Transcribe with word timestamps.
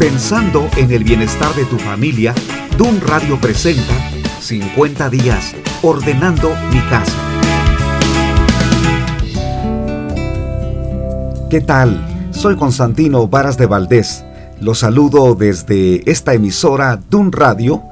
Pensando 0.00 0.66
en 0.78 0.90
el 0.92 1.04
bienestar 1.04 1.54
de 1.54 1.66
tu 1.66 1.76
familia, 1.76 2.34
Dun 2.78 3.02
Radio 3.02 3.38
presenta 3.38 3.92
50 4.40 5.10
días 5.10 5.54
ordenando 5.82 6.48
mi 6.72 6.80
casa. 6.88 7.18
¿Qué 11.50 11.60
tal? 11.60 12.02
Soy 12.30 12.56
Constantino 12.56 13.28
Varas 13.28 13.58
de 13.58 13.66
Valdés. 13.66 14.24
Los 14.58 14.78
saludo 14.78 15.34
desde 15.34 16.10
esta 16.10 16.32
emisora 16.32 16.98
Dun 17.10 17.30
Radio 17.30 17.82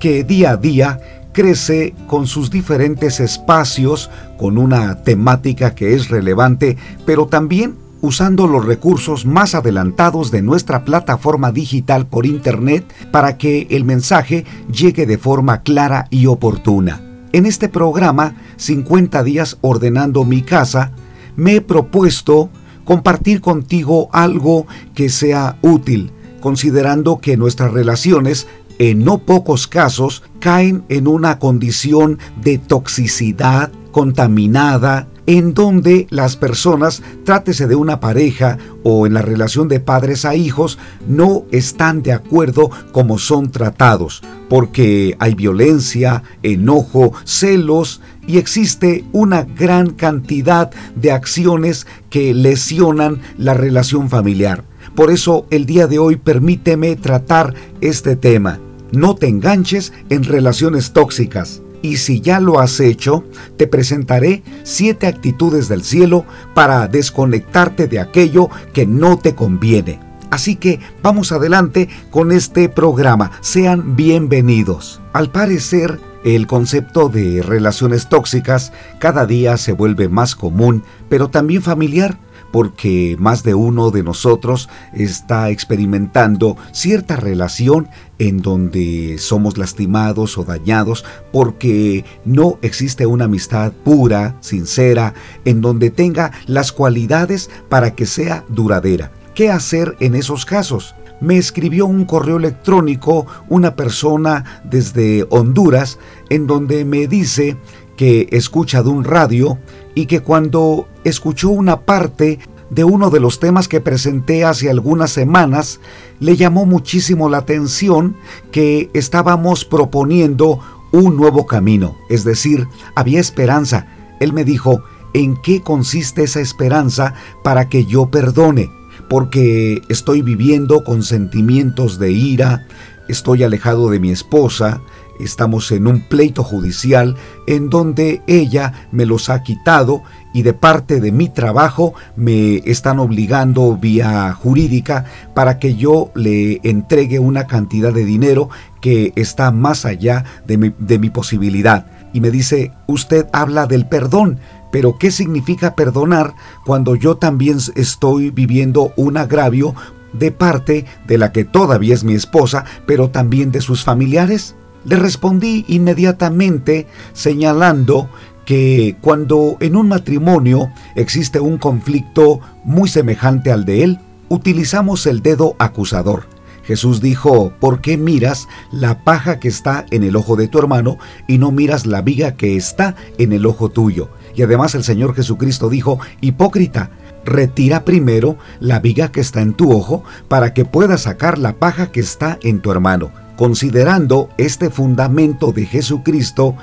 que 0.00 0.24
día 0.24 0.50
a 0.50 0.56
día 0.56 0.98
crece 1.30 1.94
con 2.08 2.26
sus 2.26 2.50
diferentes 2.50 3.20
espacios, 3.20 4.10
con 4.36 4.58
una 4.58 5.04
temática 5.04 5.76
que 5.76 5.94
es 5.94 6.08
relevante, 6.08 6.76
pero 7.06 7.26
también 7.26 7.76
usando 8.02 8.46
los 8.46 8.66
recursos 8.66 9.24
más 9.24 9.54
adelantados 9.54 10.30
de 10.30 10.42
nuestra 10.42 10.84
plataforma 10.84 11.52
digital 11.52 12.06
por 12.06 12.26
Internet 12.26 12.84
para 13.10 13.38
que 13.38 13.68
el 13.70 13.84
mensaje 13.84 14.44
llegue 14.70 15.06
de 15.06 15.16
forma 15.16 15.62
clara 15.62 16.08
y 16.10 16.26
oportuna. 16.26 17.00
En 17.32 17.46
este 17.46 17.70
programa, 17.70 18.36
50 18.56 19.22
días 19.22 19.56
ordenando 19.62 20.24
mi 20.24 20.42
casa, 20.42 20.92
me 21.36 21.54
he 21.54 21.60
propuesto 21.62 22.50
compartir 22.84 23.40
contigo 23.40 24.10
algo 24.12 24.66
que 24.94 25.08
sea 25.08 25.56
útil, 25.62 26.10
considerando 26.40 27.20
que 27.20 27.36
nuestras 27.36 27.72
relaciones 27.72 28.48
en 28.78 29.04
no 29.04 29.18
pocos 29.18 29.68
casos 29.68 30.24
caen 30.40 30.82
en 30.88 31.06
una 31.06 31.38
condición 31.38 32.18
de 32.42 32.58
toxicidad 32.58 33.70
contaminada, 33.92 35.06
en 35.26 35.54
donde 35.54 36.06
las 36.10 36.36
personas, 36.36 37.02
trátese 37.24 37.66
de 37.66 37.74
una 37.74 38.00
pareja 38.00 38.58
o 38.82 39.06
en 39.06 39.14
la 39.14 39.22
relación 39.22 39.68
de 39.68 39.80
padres 39.80 40.24
a 40.24 40.34
hijos, 40.34 40.78
no 41.06 41.44
están 41.52 42.02
de 42.02 42.12
acuerdo 42.12 42.70
como 42.92 43.18
son 43.18 43.50
tratados, 43.50 44.22
porque 44.48 45.16
hay 45.18 45.34
violencia, 45.34 46.22
enojo, 46.42 47.12
celos 47.24 48.00
y 48.26 48.38
existe 48.38 49.04
una 49.12 49.42
gran 49.42 49.90
cantidad 49.90 50.70
de 50.96 51.12
acciones 51.12 51.86
que 52.10 52.34
lesionan 52.34 53.20
la 53.38 53.54
relación 53.54 54.10
familiar. 54.10 54.64
Por 54.94 55.10
eso 55.10 55.46
el 55.50 55.66
día 55.66 55.86
de 55.86 55.98
hoy 55.98 56.16
permíteme 56.16 56.96
tratar 56.96 57.54
este 57.80 58.16
tema. 58.16 58.58
No 58.90 59.14
te 59.14 59.26
enganches 59.26 59.92
en 60.10 60.24
relaciones 60.24 60.92
tóxicas 60.92 61.61
y 61.82 61.96
si 61.96 62.20
ya 62.20 62.40
lo 62.40 62.60
has 62.60 62.80
hecho, 62.80 63.24
te 63.56 63.66
presentaré 63.66 64.42
siete 64.62 65.06
actitudes 65.06 65.68
del 65.68 65.82
cielo 65.82 66.24
para 66.54 66.88
desconectarte 66.88 67.88
de 67.88 68.00
aquello 68.00 68.48
que 68.72 68.86
no 68.86 69.18
te 69.18 69.34
conviene. 69.34 70.00
Así 70.30 70.56
que 70.56 70.80
vamos 71.02 71.30
adelante 71.32 71.90
con 72.10 72.32
este 72.32 72.70
programa. 72.70 73.32
Sean 73.42 73.96
bienvenidos. 73.96 75.02
Al 75.12 75.30
parecer, 75.30 76.00
el 76.24 76.46
concepto 76.46 77.08
de 77.08 77.42
relaciones 77.42 78.08
tóxicas 78.08 78.72
cada 78.98 79.26
día 79.26 79.56
se 79.58 79.72
vuelve 79.72 80.08
más 80.08 80.34
común, 80.34 80.84
pero 81.10 81.28
también 81.28 81.60
familiar 81.60 82.18
porque 82.52 83.16
más 83.18 83.42
de 83.42 83.54
uno 83.54 83.90
de 83.90 84.02
nosotros 84.04 84.68
está 84.92 85.50
experimentando 85.50 86.56
cierta 86.70 87.16
relación 87.16 87.88
en 88.18 88.40
donde 88.42 89.16
somos 89.18 89.58
lastimados 89.58 90.38
o 90.38 90.44
dañados 90.44 91.04
porque 91.32 92.04
no 92.24 92.58
existe 92.62 93.06
una 93.06 93.24
amistad 93.24 93.72
pura, 93.72 94.36
sincera, 94.40 95.14
en 95.44 95.60
donde 95.60 95.90
tenga 95.90 96.30
las 96.46 96.70
cualidades 96.70 97.50
para 97.68 97.94
que 97.94 98.06
sea 98.06 98.44
duradera. 98.48 99.10
¿Qué 99.34 99.50
hacer 99.50 99.96
en 100.00 100.14
esos 100.14 100.44
casos? 100.44 100.94
Me 101.20 101.38
escribió 101.38 101.86
un 101.86 102.04
correo 102.04 102.36
electrónico 102.36 103.26
una 103.48 103.76
persona 103.76 104.60
desde 104.64 105.24
Honduras 105.30 105.98
en 106.28 106.46
donde 106.46 106.84
me 106.84 107.06
dice 107.06 107.56
que 107.96 108.28
escucha 108.32 108.82
de 108.82 108.88
un 108.88 109.04
radio 109.04 109.58
y 109.94 110.06
que 110.06 110.20
cuando 110.20 110.88
escuchó 111.04 111.50
una 111.50 111.80
parte 111.80 112.38
de 112.72 112.84
uno 112.84 113.10
de 113.10 113.20
los 113.20 113.38
temas 113.38 113.68
que 113.68 113.82
presenté 113.82 114.44
hace 114.44 114.70
algunas 114.70 115.10
semanas, 115.10 115.78
le 116.20 116.36
llamó 116.36 116.64
muchísimo 116.64 117.28
la 117.28 117.38
atención 117.38 118.16
que 118.50 118.90
estábamos 118.94 119.66
proponiendo 119.66 120.58
un 120.90 121.16
nuevo 121.16 121.46
camino, 121.46 121.96
es 122.08 122.24
decir, 122.24 122.66
había 122.94 123.20
esperanza. 123.20 123.86
Él 124.20 124.32
me 124.32 124.44
dijo, 124.44 124.82
¿en 125.12 125.36
qué 125.36 125.60
consiste 125.60 126.22
esa 126.22 126.40
esperanza 126.40 127.12
para 127.44 127.68
que 127.68 127.84
yo 127.84 128.06
perdone? 128.06 128.70
Porque 129.08 129.82
estoy 129.90 130.22
viviendo 130.22 130.82
con 130.82 131.02
sentimientos 131.02 131.98
de 131.98 132.12
ira, 132.12 132.66
estoy 133.08 133.42
alejado 133.42 133.90
de 133.90 134.00
mi 134.00 134.10
esposa, 134.10 134.80
estamos 135.20 135.70
en 135.72 135.86
un 135.86 136.00
pleito 136.00 136.42
judicial 136.42 137.16
en 137.46 137.70
donde 137.70 138.22
ella 138.26 138.88
me 138.92 139.06
los 139.06 139.28
ha 139.30 139.42
quitado 139.42 140.02
y 140.32 140.42
de 140.42 140.54
parte 140.54 141.00
de 141.00 141.12
mi 141.12 141.28
trabajo 141.28 141.94
me 142.16 142.56
están 142.64 142.98
obligando 142.98 143.76
vía 143.76 144.32
jurídica 144.32 145.04
para 145.34 145.58
que 145.58 145.76
yo 145.76 146.10
le 146.14 146.60
entregue 146.62 147.18
una 147.18 147.46
cantidad 147.46 147.92
de 147.92 148.04
dinero 148.04 148.48
que 148.80 149.12
está 149.16 149.50
más 149.50 149.84
allá 149.84 150.24
de 150.46 150.58
mi, 150.58 150.74
de 150.78 150.98
mi 150.98 151.10
posibilidad. 151.10 151.86
Y 152.12 152.20
me 152.20 152.30
dice, 152.30 152.72
usted 152.86 153.26
habla 153.32 153.66
del 153.66 153.86
perdón, 153.86 154.38
pero 154.70 154.98
¿qué 154.98 155.10
significa 155.10 155.74
perdonar 155.74 156.34
cuando 156.64 156.94
yo 156.96 157.16
también 157.16 157.58
estoy 157.74 158.30
viviendo 158.30 158.92
un 158.96 159.16
agravio 159.16 159.74
de 160.12 160.30
parte 160.30 160.84
de 161.06 161.18
la 161.18 161.32
que 161.32 161.44
todavía 161.44 161.94
es 161.94 162.04
mi 162.04 162.14
esposa, 162.14 162.64
pero 162.86 163.10
también 163.10 163.52
de 163.52 163.60
sus 163.60 163.84
familiares? 163.84 164.56
Le 164.84 164.96
respondí 164.96 165.64
inmediatamente 165.68 166.86
señalando 167.12 168.08
que 168.44 168.96
cuando 169.00 169.56
en 169.60 169.76
un 169.76 169.88
matrimonio 169.88 170.70
existe 170.96 171.40
un 171.40 171.58
conflicto 171.58 172.40
muy 172.64 172.88
semejante 172.88 173.52
al 173.52 173.64
de 173.64 173.84
él, 173.84 173.98
utilizamos 174.28 175.06
el 175.06 175.22
dedo 175.22 175.54
acusador. 175.58 176.26
Jesús 176.64 177.00
dijo, 177.00 177.52
¿por 177.60 177.80
qué 177.80 177.96
miras 177.96 178.48
la 178.70 179.02
paja 179.02 179.40
que 179.40 179.48
está 179.48 179.84
en 179.90 180.04
el 180.04 180.16
ojo 180.16 180.36
de 180.36 180.48
tu 180.48 180.58
hermano 180.58 180.96
y 181.26 181.38
no 181.38 181.50
miras 181.50 181.86
la 181.86 182.02
viga 182.02 182.36
que 182.36 182.56
está 182.56 182.94
en 183.18 183.32
el 183.32 183.46
ojo 183.46 183.68
tuyo? 183.68 184.10
Y 184.34 184.42
además 184.42 184.74
el 184.74 184.84
Señor 184.84 185.14
Jesucristo 185.14 185.68
dijo, 185.68 185.98
hipócrita, 186.20 186.90
retira 187.24 187.84
primero 187.84 188.36
la 188.60 188.78
viga 188.78 189.10
que 189.10 189.20
está 189.20 189.40
en 189.40 189.54
tu 189.54 189.72
ojo 189.72 190.04
para 190.28 190.54
que 190.54 190.64
puedas 190.64 191.02
sacar 191.02 191.38
la 191.38 191.54
paja 191.54 191.90
que 191.90 192.00
está 192.00 192.38
en 192.42 192.60
tu 192.60 192.70
hermano. 192.70 193.10
Considerando 193.42 194.28
este 194.38 194.70
fundamento 194.70 195.50
de 195.50 195.66
Jesucristo, 195.66 196.54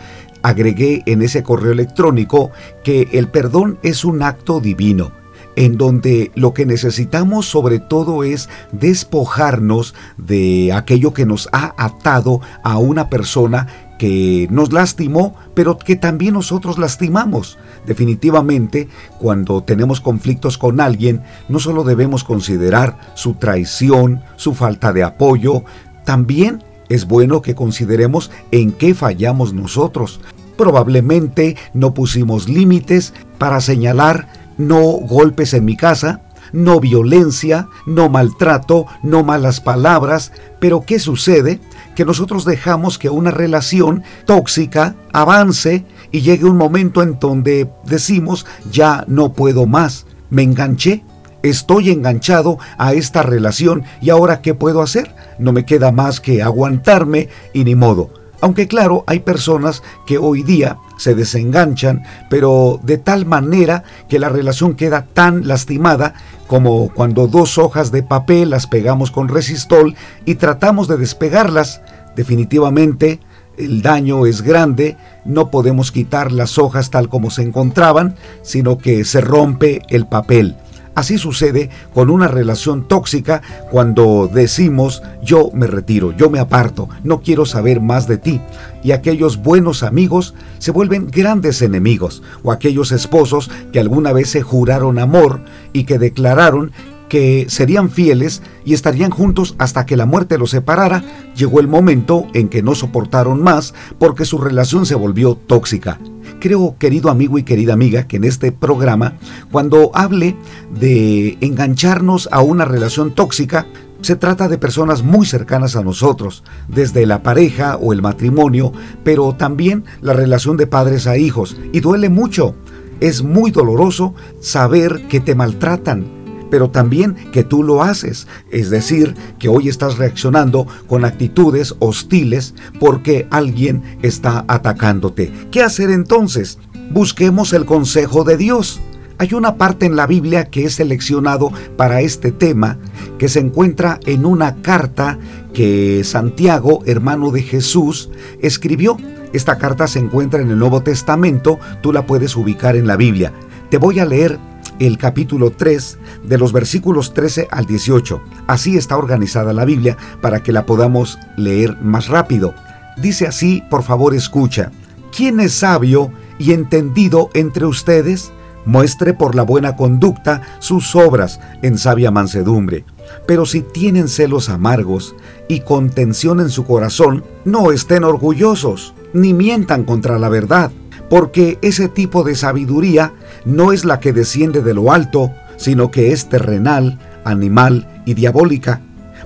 agregué 0.44 1.04
en 1.08 1.22
ese 1.22 1.44
correo 1.44 1.74
electrónico 1.74 2.52
que 2.86 3.10
el 3.12 3.28
perdón 3.28 3.80
es 3.84 4.06
un 4.06 4.24
acto 4.24 4.62
divino, 4.62 5.12
en 5.58 5.76
donde 5.76 6.32
lo 6.36 6.54
que 6.54 6.66
necesitamos 6.66 7.48
sobre 7.48 7.80
todo 7.80 8.24
es 8.24 8.48
despojarnos 8.72 9.94
de 10.18 10.72
aquello 10.72 11.14
que 11.14 11.26
nos 11.26 11.50
ha 11.52 11.76
atado 11.76 12.40
a 12.64 12.78
una 12.78 13.10
persona 13.10 13.68
que 13.98 14.48
nos 14.50 14.72
lastimó, 14.72 15.36
pero 15.56 15.78
que 15.78 15.98
también 15.98 16.36
nosotros 16.36 16.80
lastimamos. 16.80 17.58
Definitivamente, 17.86 18.88
cuando 19.20 19.64
tenemos 19.64 20.00
conflictos 20.00 20.58
con 20.58 20.80
alguien, 20.80 21.24
no 21.50 21.60
solo 21.60 21.84
debemos 21.84 22.24
considerar 22.24 22.98
su 23.16 23.34
traición, 23.34 24.24
su 24.38 24.56
falta 24.56 24.94
de 24.94 25.04
apoyo, 25.04 25.66
también 26.06 26.64
es 26.90 27.06
bueno 27.06 27.42
que 27.42 27.56
consideremos 27.56 28.32
en 28.52 28.72
qué 28.72 28.94
fallamos 28.94 29.54
nosotros. 29.54 30.20
Probablemente 30.58 31.56
no 31.74 31.94
pusimos 31.94 32.50
límites 32.50 33.14
para 33.38 33.62
señalar 33.62 34.28
no 34.58 34.82
golpes 34.82 35.54
en 35.54 35.64
mi 35.64 35.78
casa, 35.78 36.22
no 36.52 36.80
violencia, 36.80 37.70
no 37.86 38.10
maltrato, 38.10 38.88
no 39.04 39.24
malas 39.24 39.62
palabras, 39.62 40.32
pero 40.60 40.84
¿qué 40.86 41.00
sucede? 41.00 41.60
Que 41.96 42.06
nosotros 42.06 42.44
dejamos 42.44 42.98
que 42.98 43.10
una 43.10 43.32
relación 43.32 44.04
tóxica 44.26 44.96
avance 45.14 45.86
y 46.12 46.22
llegue 46.22 46.46
un 46.46 46.58
momento 46.58 47.04
en 47.04 47.20
donde 47.20 47.70
decimos 47.86 48.46
ya 48.72 49.06
no 49.08 49.34
puedo 49.34 49.66
más, 49.66 50.06
me 50.30 50.44
enganché, 50.44 51.04
Estoy 51.42 51.90
enganchado 51.90 52.58
a 52.78 52.94
esta 52.94 53.24
relación 53.24 53.84
y 54.02 54.10
ahora 54.10 54.42
¿qué 54.42 54.54
puedo 54.54 54.82
hacer? 54.82 55.14
No 55.38 55.54
me 55.54 55.66
queda 55.66 55.92
más 55.92 56.20
que 56.20 56.44
aguantarme 56.44 57.30
y 57.54 57.64
ni 57.64 57.76
modo. 57.76 58.10
Aunque 58.42 58.68
claro, 58.68 59.04
hay 59.08 59.20
personas 59.20 59.84
que 60.06 60.18
hoy 60.18 60.44
día 60.44 60.78
se 60.98 61.14
desenganchan, 61.14 62.04
pero 62.30 62.80
de 62.84 62.98
tal 62.98 63.26
manera 63.26 63.84
que 64.08 64.20
la 64.20 64.30
relación 64.30 64.76
queda 64.76 65.06
tan 65.14 65.48
lastimada 65.48 66.14
como 66.48 66.90
cuando 66.94 67.28
dos 67.28 67.58
hojas 67.58 67.92
de 67.92 68.04
papel 68.04 68.50
las 68.50 68.68
pegamos 68.68 69.12
con 69.12 69.28
resistol 69.28 69.96
y 70.26 70.36
tratamos 70.36 70.88
de 70.88 70.98
despegarlas. 70.98 71.82
Definitivamente 72.16 73.20
el 73.58 73.82
daño 73.82 74.26
es 74.26 74.42
grande, 74.42 74.96
no 75.26 75.52
podemos 75.52 75.92
quitar 75.92 76.32
las 76.32 76.58
hojas 76.58 76.92
tal 76.92 77.10
como 77.10 77.30
se 77.30 77.44
encontraban, 77.44 78.16
sino 78.42 78.78
que 78.78 79.04
se 79.04 79.20
rompe 79.20 79.82
el 79.90 80.06
papel. 80.08 80.56
Así 80.96 81.18
sucede 81.18 81.70
con 81.94 82.10
una 82.10 82.28
relación 82.28 82.88
tóxica 82.88 83.42
cuando 83.72 84.30
decimos 84.32 85.02
yo 85.24 85.50
me 85.54 85.68
retiro, 85.68 86.16
yo 86.16 86.30
me 86.30 86.40
aparto, 86.40 86.90
no 87.04 87.22
quiero 87.22 87.46
saber 87.46 87.82
más 87.82 88.08
de 88.08 88.18
ti. 88.18 88.42
Y 88.84 88.92
aquellos 88.92 89.38
buenos 89.38 89.84
amigos 89.84 90.34
se 90.58 90.72
vuelven 90.72 91.08
grandes 91.08 91.62
enemigos, 91.62 92.24
o 92.44 92.52
aquellos 92.52 92.92
esposos 92.92 93.50
que 93.72 93.80
alguna 93.80 94.14
vez 94.14 94.30
se 94.30 94.42
juraron 94.42 95.00
amor 95.00 95.42
y 95.74 95.84
que 95.84 96.00
declararon 96.00 96.72
que 97.10 97.48
serían 97.50 97.90
fieles 97.90 98.42
y 98.64 98.74
estarían 98.74 99.10
juntos 99.10 99.56
hasta 99.58 99.86
que 99.86 99.98
la 99.98 100.06
muerte 100.06 100.38
los 100.38 100.52
separara, 100.52 101.04
llegó 101.36 101.60
el 101.60 101.68
momento 101.68 102.28
en 102.34 102.48
que 102.48 102.62
no 102.62 102.76
soportaron 102.76 103.42
más 103.42 103.74
porque 103.98 104.26
su 104.26 104.38
relación 104.38 104.86
se 104.86 104.96
volvió 104.96 105.36
tóxica. 105.36 106.00
Creo, 106.40 106.76
querido 106.80 107.10
amigo 107.10 107.38
y 107.38 107.44
querida 107.44 107.74
amiga, 107.74 108.08
que 108.08 108.18
en 108.18 108.24
este 108.24 108.54
programa, 108.54 109.16
cuando 109.52 109.92
hable 109.94 110.38
de 110.80 111.38
engancharnos 111.42 112.30
a 112.32 112.42
una 112.42 112.64
relación 112.64 113.14
tóxica, 113.14 113.68
se 114.02 114.16
trata 114.16 114.48
de 114.48 114.58
personas 114.58 115.04
muy 115.04 115.26
cercanas 115.26 115.76
a 115.76 115.84
nosotros, 115.84 116.44
desde 116.70 117.06
la 117.06 117.24
pareja 117.24 117.76
o 117.76 117.92
el 117.92 118.02
matrimonio, 118.02 118.72
pero 119.04 119.36
también 119.36 119.84
la 120.02 120.14
relación 120.14 120.56
de 120.56 120.68
padres 120.68 121.08
a 121.08 121.18
hijos. 121.18 121.58
Y 121.74 121.82
duele 121.82 122.08
mucho. 122.08 122.56
Es 123.02 123.22
muy 123.22 123.52
doloroso 123.52 124.14
saber 124.40 125.08
que 125.10 125.20
te 125.20 125.36
maltratan, 125.36 126.06
pero 126.50 126.70
también 126.70 127.16
que 127.32 127.44
tú 127.44 127.64
lo 127.64 127.84
haces, 127.84 128.28
es 128.52 128.70
decir, 128.70 129.16
que 129.38 129.50
hoy 129.50 129.70
estás 129.70 129.98
reaccionando 129.98 130.68
con 130.88 131.06
actitudes 131.06 131.76
hostiles 131.80 132.54
porque 132.80 133.28
alguien 133.32 133.84
está 134.02 134.46
atacándote. 134.48 135.32
¿Qué 135.52 135.62
hacer 135.62 135.90
entonces? 135.90 136.60
Busquemos 136.92 137.54
el 137.54 137.66
consejo 137.66 138.24
de 138.24 138.38
Dios. 138.38 138.80
Hay 139.18 139.34
una 139.34 139.58
parte 139.58 139.86
en 139.86 139.98
la 139.98 140.08
Biblia 140.08 140.46
que 140.46 140.64
he 140.64 140.70
seleccionado 140.70 141.52
para 141.76 142.00
este 142.02 142.32
tema 142.32 142.78
que 143.18 143.28
se 143.28 143.40
encuentra 143.40 144.00
en 144.06 144.26
una 144.26 144.62
carta 144.62 145.20
que 145.54 146.04
Santiago, 146.06 146.82
hermano 146.86 147.30
de 147.32 147.42
Jesús, 147.42 148.10
escribió. 148.42 148.98
Esta 149.34 149.58
carta 149.58 149.88
se 149.88 150.00
encuentra 150.00 150.42
en 150.42 150.50
el 150.50 150.58
Nuevo 150.58 150.82
Testamento, 150.82 151.60
tú 151.82 151.92
la 151.92 152.06
puedes 152.06 152.36
ubicar 152.36 152.76
en 152.78 152.88
la 152.88 152.96
Biblia. 152.96 153.34
Te 153.70 153.78
voy 153.78 154.00
a 154.00 154.06
leer 154.06 154.40
el 154.80 154.98
capítulo 154.98 155.52
3 155.52 155.98
de 156.24 156.38
los 156.38 156.54
versículos 156.54 157.14
13 157.14 157.48
al 157.52 157.66
18. 157.66 158.22
Así 158.48 158.78
está 158.78 158.98
organizada 158.98 159.54
la 159.54 159.66
Biblia 159.66 159.98
para 160.22 160.42
que 160.42 160.52
la 160.52 160.66
podamos 160.66 161.20
leer 161.38 161.78
más 161.82 162.08
rápido. 162.08 162.54
Dice 162.98 163.28
así, 163.28 163.64
por 163.70 163.84
favor 163.84 164.16
escucha, 164.16 164.72
¿quién 165.16 165.40
es 165.40 165.54
sabio 165.54 166.12
y 166.38 166.54
entendido 166.54 167.30
entre 167.34 167.66
ustedes? 167.66 168.32
Muestre 168.66 169.14
por 169.14 169.36
la 169.36 169.44
buena 169.44 169.76
conducta 169.76 170.42
sus 170.60 170.96
obras 170.96 171.40
en 171.62 171.78
sabia 171.78 172.12
mansedumbre. 172.12 172.86
Pero 173.26 173.46
si 173.46 173.62
tienen 173.62 174.08
celos 174.08 174.50
amargos 174.50 175.16
y 175.48 175.62
contención 175.62 176.40
en 176.40 176.50
su 176.50 176.66
corazón, 176.66 177.24
no 177.46 177.72
estén 177.72 178.04
orgullosos, 178.04 178.94
ni 179.14 179.34
mientan 179.34 179.86
contra 179.86 180.20
la 180.20 180.30
verdad 180.30 180.72
porque 181.10 181.58
ese 181.62 181.90
tipo 181.90 182.24
de 182.24 182.36
sabiduría 182.36 183.14
no 183.44 183.72
es 183.72 183.84
la 183.84 184.00
que 184.00 184.14
desciende 184.14 184.62
de 184.62 184.74
lo 184.74 184.92
alto, 184.92 185.32
sino 185.58 185.92
que 185.92 186.12
es 186.12 186.30
terrenal, 186.30 187.00
animal 187.26 188.02
y 188.06 188.14
diabólica. 188.14 188.82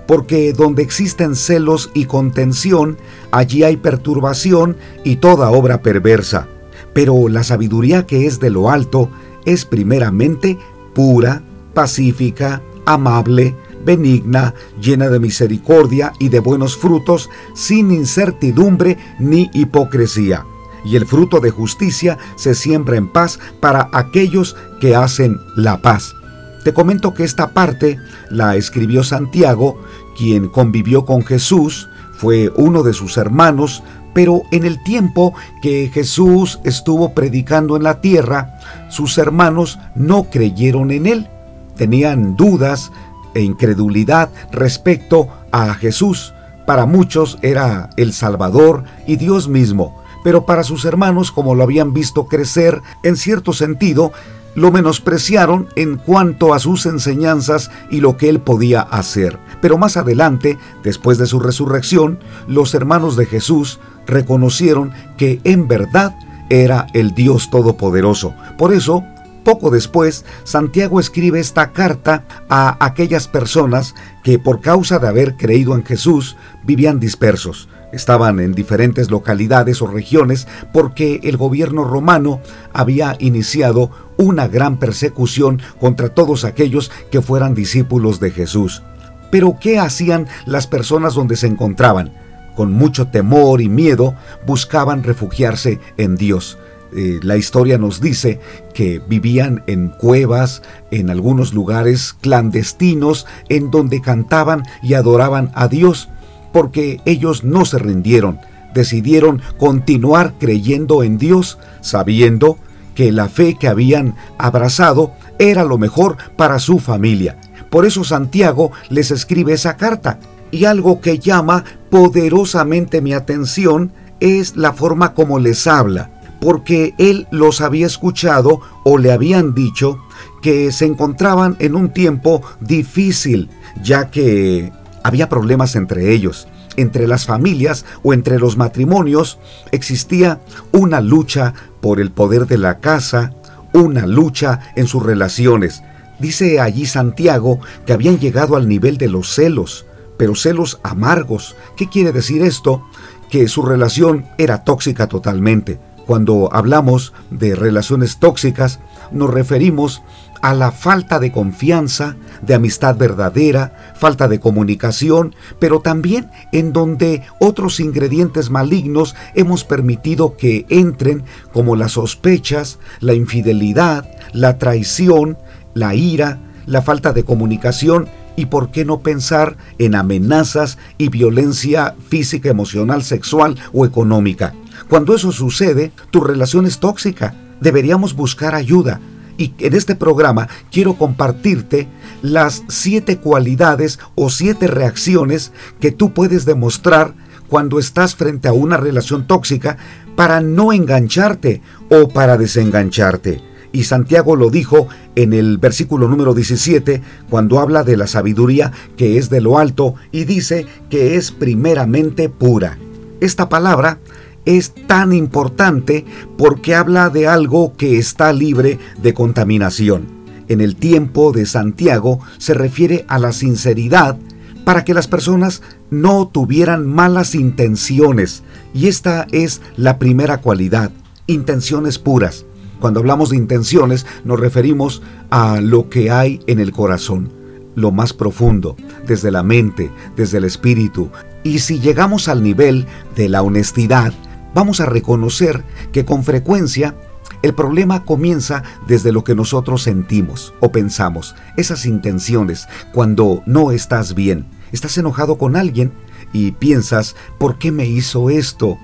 Porque 0.08 0.54
donde 0.54 0.82
existen 0.82 1.36
celos 1.36 1.92
y 1.94 2.06
contención, 2.06 2.98
allí 3.32 3.64
hay 3.64 3.78
perturbación 3.78 4.78
y 5.04 5.18
toda 5.18 5.52
obra 5.52 5.82
perversa. 5.82 6.48
Pero 6.94 7.28
la 7.28 7.44
sabiduría 7.44 8.06
que 8.06 8.26
es 8.26 8.40
de 8.40 8.50
lo 8.50 8.70
alto 8.70 9.10
es 9.46 9.66
primeramente 9.66 10.58
pura, 10.94 11.42
pacífica, 11.74 12.62
amable, 12.86 13.56
benigna, 13.86 14.54
llena 14.80 15.10
de 15.10 15.20
misericordia 15.20 16.14
y 16.20 16.30
de 16.30 16.40
buenos 16.40 16.78
frutos, 16.78 17.30
sin 17.56 17.92
incertidumbre 17.92 18.98
ni 19.20 19.50
hipocresía 19.54 20.46
y 20.86 20.96
el 20.96 21.06
fruto 21.06 21.40
de 21.40 21.52
justicia 21.52 22.18
se 22.36 22.56
siembra 22.56 22.98
en 22.98 23.08
paz 23.08 23.40
para 23.60 23.90
aquellos 23.94 24.56
que 24.80 24.96
hacen 24.96 25.40
la 25.56 25.82
paz. 25.82 26.16
Te 26.64 26.74
comento 26.74 27.14
que 27.14 27.24
esta 27.24 27.50
parte 27.50 28.00
la 28.30 28.56
escribió 28.56 29.04
Santiago, 29.04 29.82
quien 30.18 30.48
convivió 30.48 31.06
con 31.06 31.24
Jesús, 31.24 31.90
fue 32.14 32.52
uno 32.56 32.84
de 32.84 32.94
sus 32.94 33.18
hermanos, 33.18 33.84
pero 34.14 34.44
en 34.52 34.64
el 34.64 34.82
tiempo 34.84 35.34
que 35.62 35.90
Jesús 35.94 36.60
estuvo 36.64 37.14
predicando 37.14 37.76
en 37.76 37.84
la 37.84 38.00
tierra, 38.00 38.60
sus 38.90 39.18
hermanos 39.18 39.80
no 39.96 40.30
creyeron 40.30 40.92
en 40.92 41.08
él. 41.08 41.28
Tenían 41.76 42.38
dudas 42.38 42.92
e 43.34 43.42
incredulidad 43.42 44.30
respecto 44.52 45.28
a 45.52 45.74
Jesús. 45.74 46.34
Para 46.66 46.86
muchos 46.86 47.40
era 47.42 47.90
el 47.98 48.14
Salvador 48.14 48.84
y 49.06 49.18
Dios 49.18 49.50
mismo, 49.50 50.03
pero 50.24 50.46
para 50.46 50.64
sus 50.64 50.86
hermanos, 50.86 51.32
como 51.32 51.56
lo 51.56 51.64
habían 51.64 51.94
visto 51.94 52.26
crecer, 52.26 52.82
en 53.04 53.18
cierto 53.18 53.54
sentido, 53.54 54.12
lo 54.56 54.72
menospreciaron 54.72 55.68
en 55.76 55.98
cuanto 55.98 56.54
a 56.54 56.60
sus 56.60 56.86
enseñanzas 56.86 57.72
y 57.90 58.02
lo 58.02 58.18
que 58.18 58.30
él 58.30 58.40
podía 58.40 58.82
hacer. 58.82 59.40
Pero 59.62 59.78
más 59.78 59.98
adelante, 59.98 60.58
después 60.84 61.18
de 61.18 61.26
su 61.26 61.40
resurrección, 61.40 62.20
los 62.48 62.74
hermanos 62.74 63.16
de 63.16 63.26
Jesús 63.26 63.80
reconocieron 64.06 64.92
que 65.18 65.42
en 65.44 65.68
verdad 65.68 66.16
era 66.50 66.88
el 66.94 67.14
Dios 67.16 67.50
Todopoderoso. 67.50 68.36
Por 68.58 68.74
eso, 68.74 69.04
poco 69.44 69.72
después, 69.72 70.24
Santiago 70.44 71.00
escribe 71.00 71.40
esta 71.40 71.72
carta 71.72 72.26
a 72.50 72.78
aquellas 72.86 73.28
personas 73.28 73.96
que 74.24 74.40
por 74.40 74.62
causa 74.62 75.00
de 75.00 75.08
haber 75.08 75.36
creído 75.36 75.76
en 75.76 75.84
Jesús 75.84 76.38
vivían 76.64 77.00
dispersos. 77.00 77.68
Estaban 77.94 78.40
en 78.40 78.54
diferentes 78.54 79.12
localidades 79.12 79.82
o 79.84 79.88
regiones 79.88 80.48
porque 80.74 81.20
el 81.24 81.38
gobierno 81.38 81.84
romano 81.84 82.42
había 82.74 83.16
iniciado 83.20 83.92
una 84.18 84.48
gran 84.48 84.80
persecución 84.80 85.62
contra 85.80 86.10
todos 86.10 86.44
aquellos 86.44 86.92
que 87.12 87.22
fueran 87.22 87.54
discípulos 87.54 88.20
de 88.20 88.32
Jesús. 88.32 88.82
Pero 89.30 89.58
¿qué 89.62 89.78
hacían 89.78 90.28
las 90.48 90.66
personas 90.66 91.14
donde 91.14 91.36
se 91.36 91.46
encontraban? 91.46 92.14
Con 92.56 92.72
mucho 92.72 93.10
temor 93.10 93.62
y 93.62 93.70
miedo 93.70 94.16
buscaban 94.46 95.04
refugiarse 95.04 95.80
en 95.98 96.16
Dios. 96.16 96.58
Eh, 96.96 97.20
la 97.22 97.38
historia 97.38 97.78
nos 97.78 98.02
dice 98.02 98.40
que 98.74 99.02
vivían 99.08 99.64
en 99.68 99.90
cuevas, 99.90 100.64
en 100.90 101.12
algunos 101.12 101.54
lugares 101.54 102.16
clandestinos, 102.22 103.28
en 103.50 103.70
donde 103.70 104.02
cantaban 104.02 104.64
y 104.82 104.96
adoraban 104.96 105.52
a 105.54 105.68
Dios 105.68 106.10
porque 106.54 107.02
ellos 107.04 107.44
no 107.44 107.66
se 107.66 107.80
rindieron, 107.80 108.40
decidieron 108.74 109.42
continuar 109.58 110.36
creyendo 110.40 111.04
en 111.04 111.18
Dios, 111.18 111.58
sabiendo 111.82 112.58
que 112.96 113.12
la 113.12 113.28
fe 113.28 113.58
que 113.60 113.68
habían 113.68 114.16
abrazado 114.38 115.12
era 115.40 115.64
lo 115.64 115.78
mejor 115.78 116.18
para 116.38 116.60
su 116.60 116.80
familia. 116.80 117.38
Por 117.70 117.86
eso 117.86 118.04
Santiago 118.04 118.72
les 118.90 119.12
escribe 119.12 119.54
esa 119.54 119.78
carta. 119.78 120.20
Y 120.52 120.66
algo 120.66 121.02
que 121.02 121.18
llama 121.18 121.64
poderosamente 121.90 123.02
mi 123.02 123.14
atención 123.14 123.92
es 124.20 124.56
la 124.56 124.74
forma 124.74 125.16
como 125.16 125.40
les 125.40 125.66
habla, 125.66 126.12
porque 126.40 126.94
él 127.00 127.28
los 127.32 127.62
había 127.62 127.88
escuchado 127.88 128.62
o 128.84 129.00
le 129.00 129.12
habían 129.12 129.56
dicho 129.56 129.98
que 130.44 130.72
se 130.72 130.86
encontraban 130.86 131.56
en 131.58 131.76
un 131.76 131.90
tiempo 131.90 132.44
difícil, 132.60 133.50
ya 133.82 134.12
que 134.12 134.72
había 135.04 135.30
problemas 135.30 135.76
entre 135.76 136.12
ellos. 136.12 136.48
Entre 136.76 137.08
las 137.08 137.26
familias 137.26 137.86
o 138.02 138.14
entre 138.14 138.40
los 138.40 138.58
matrimonios 138.58 139.38
existía 139.72 140.40
una 140.72 141.02
lucha 141.02 141.54
por 141.82 142.00
el 142.00 142.12
poder 142.12 142.48
de 142.48 142.58
la 142.58 142.80
casa, 142.80 143.34
una 143.74 144.08
lucha 144.08 144.60
en 144.76 144.88
sus 144.88 145.04
relaciones. 145.04 145.84
Dice 146.20 146.60
allí 146.60 146.86
Santiago 146.86 147.60
que 147.86 147.94
habían 147.94 148.20
llegado 148.20 148.56
al 148.56 148.68
nivel 148.68 148.98
de 148.98 149.10
los 149.10 149.34
celos, 149.34 149.86
pero 150.18 150.36
celos 150.36 150.80
amargos. 150.84 151.56
¿Qué 151.76 151.90
quiere 151.90 152.12
decir 152.12 152.42
esto? 152.42 152.86
Que 153.30 153.48
su 153.48 153.64
relación 153.64 154.26
era 154.38 154.64
tóxica 154.64 155.08
totalmente. 155.08 155.80
Cuando 156.06 156.50
hablamos 156.54 157.14
de 157.30 157.56
relaciones 157.56 158.20
tóxicas, 158.20 158.80
nos 159.12 159.30
referimos 159.30 160.02
a 160.44 160.54
la 160.54 160.74
falta 160.74 161.20
de 161.20 161.32
confianza, 161.32 162.18
de 162.42 162.54
amistad 162.54 162.98
verdadera, 162.98 163.94
falta 163.96 164.28
de 164.28 164.42
comunicación, 164.42 165.34
pero 165.58 165.80
también 165.80 166.30
en 166.52 166.74
donde 166.74 167.24
otros 167.40 167.80
ingredientes 167.80 168.50
malignos 168.50 169.16
hemos 169.36 169.64
permitido 169.64 170.36
que 170.36 170.66
entren 170.68 171.24
como 171.54 171.78
las 171.78 171.94
sospechas, 171.94 172.78
la 173.00 173.14
infidelidad, 173.14 174.06
la 174.34 174.58
traición, 174.58 175.38
la 175.76 175.96
ira, 175.96 176.40
la 176.66 176.82
falta 176.82 177.14
de 177.14 177.24
comunicación 177.24 178.10
y 178.36 178.48
por 178.48 178.70
qué 178.70 178.84
no 178.84 179.00
pensar 179.00 179.56
en 179.78 179.96
amenazas 179.96 180.78
y 180.98 181.08
violencia 181.08 181.96
física, 182.10 182.50
emocional, 182.50 183.04
sexual 183.04 183.56
o 183.72 183.86
económica. 183.86 184.54
Cuando 184.90 185.16
eso 185.16 185.32
sucede, 185.32 185.94
tu 186.12 186.20
relación 186.20 186.66
es 186.66 186.80
tóxica. 186.80 187.34
Deberíamos 187.62 188.14
buscar 188.14 188.56
ayuda 188.56 189.00
Y 189.38 189.54
en 189.60 189.74
este 189.74 189.96
programa 189.96 190.48
quiero 190.72 190.96
compartirte 190.96 191.88
las 192.22 192.64
siete 192.68 193.18
cualidades 193.18 194.00
o 194.16 194.30
siete 194.30 194.68
reacciones 194.68 195.52
que 195.80 195.92
tú 195.92 196.14
puedes 196.14 196.46
demostrar 196.46 197.16
cuando 197.48 197.80
estás 197.80 198.16
frente 198.16 198.48
a 198.48 198.54
una 198.54 198.78
relación 198.78 199.28
tóxica 199.28 199.78
para 200.16 200.42
no 200.42 200.74
engancharte 200.74 201.62
o 201.90 202.08
para 202.10 202.38
desengancharte. 202.38 203.42
Y 203.72 203.86
Santiago 203.86 204.36
lo 204.36 204.52
dijo 204.52 204.88
en 205.16 205.34
el 205.34 205.58
versículo 205.58 206.08
número 206.08 206.36
17 206.36 207.02
cuando 207.30 207.60
habla 207.60 207.84
de 207.84 207.98
la 207.98 208.06
sabiduría 208.06 208.72
que 208.98 209.18
es 209.18 209.32
de 209.32 209.42
lo 209.42 209.58
alto 209.58 209.96
y 210.12 210.26
dice 210.26 210.68
que 210.92 211.16
es 211.16 211.32
primeramente 211.32 212.30
pura. 212.30 212.78
Esta 213.20 213.50
palabra 213.50 214.00
es 214.46 214.74
tan 214.88 215.14
importante 215.14 216.06
porque 216.38 216.76
habla 216.76 217.10
de 217.10 217.28
algo 217.28 217.74
que 217.76 217.98
está 217.98 218.34
libre 218.34 218.80
de 219.02 219.14
contaminación. 219.14 220.08
En 220.48 220.62
el 220.62 220.76
tiempo 220.76 221.32
de 221.32 221.46
Santiago 221.46 222.20
se 222.38 222.54
refiere 222.54 223.06
a 223.08 223.20
la 223.20 223.32
sinceridad 223.32 224.18
para 224.66 224.86
que 224.86 224.94
las 224.94 225.08
personas 225.08 225.62
no 225.90 226.28
tuvieran 226.28 226.88
malas 226.88 227.36
intenciones. 227.36 228.44
Y 228.74 228.88
esta 228.88 229.28
es 229.32 229.62
la 229.78 230.00
primera 230.00 230.40
cualidad, 230.40 230.92
intenciones 231.28 232.00
puras. 232.00 232.46
Cuando 232.80 233.00
hablamos 233.00 233.30
de 233.30 233.38
intenciones 233.38 234.06
nos 234.26 234.40
referimos 234.40 235.02
a 235.30 235.62
lo 235.62 235.90
que 235.90 236.12
hay 236.12 236.42
en 236.48 236.60
el 236.60 236.72
corazón, 236.72 237.32
lo 237.76 237.92
más 237.92 238.14
profundo, 238.14 238.76
desde 239.08 239.32
la 239.32 239.44
mente, 239.44 239.92
desde 240.16 240.40
el 240.40 240.44
espíritu. 240.44 241.10
Y 241.44 241.60
si 241.60 241.80
llegamos 241.80 242.28
al 242.28 242.44
nivel 242.44 242.86
de 243.16 243.30
la 243.30 243.42
honestidad, 243.42 244.14
vamos 244.54 244.80
a 244.80 244.86
reconocer 244.86 245.64
que 245.92 246.06
con 246.06 246.24
frecuencia 246.24 246.96
el 247.42 247.54
problema 247.54 248.06
comienza 248.06 248.64
desde 248.88 249.12
lo 249.12 249.24
que 249.24 249.36
nosotros 249.36 249.84
sentimos 249.84 250.54
o 250.60 250.72
pensamos, 250.72 251.36
esas 251.58 251.86
intenciones, 251.86 252.68
cuando 252.94 253.44
no 253.46 253.72
estás 253.72 254.16
bien, 254.16 254.46
estás 254.72 254.98
enojado 254.98 255.38
con 255.38 255.56
alguien 255.56 255.92
y 256.32 256.52
piensas, 256.52 257.16
¿por 257.38 257.58
qué 257.58 257.72
me 257.72 257.86
hizo 257.86 258.30
esto? 258.30 258.78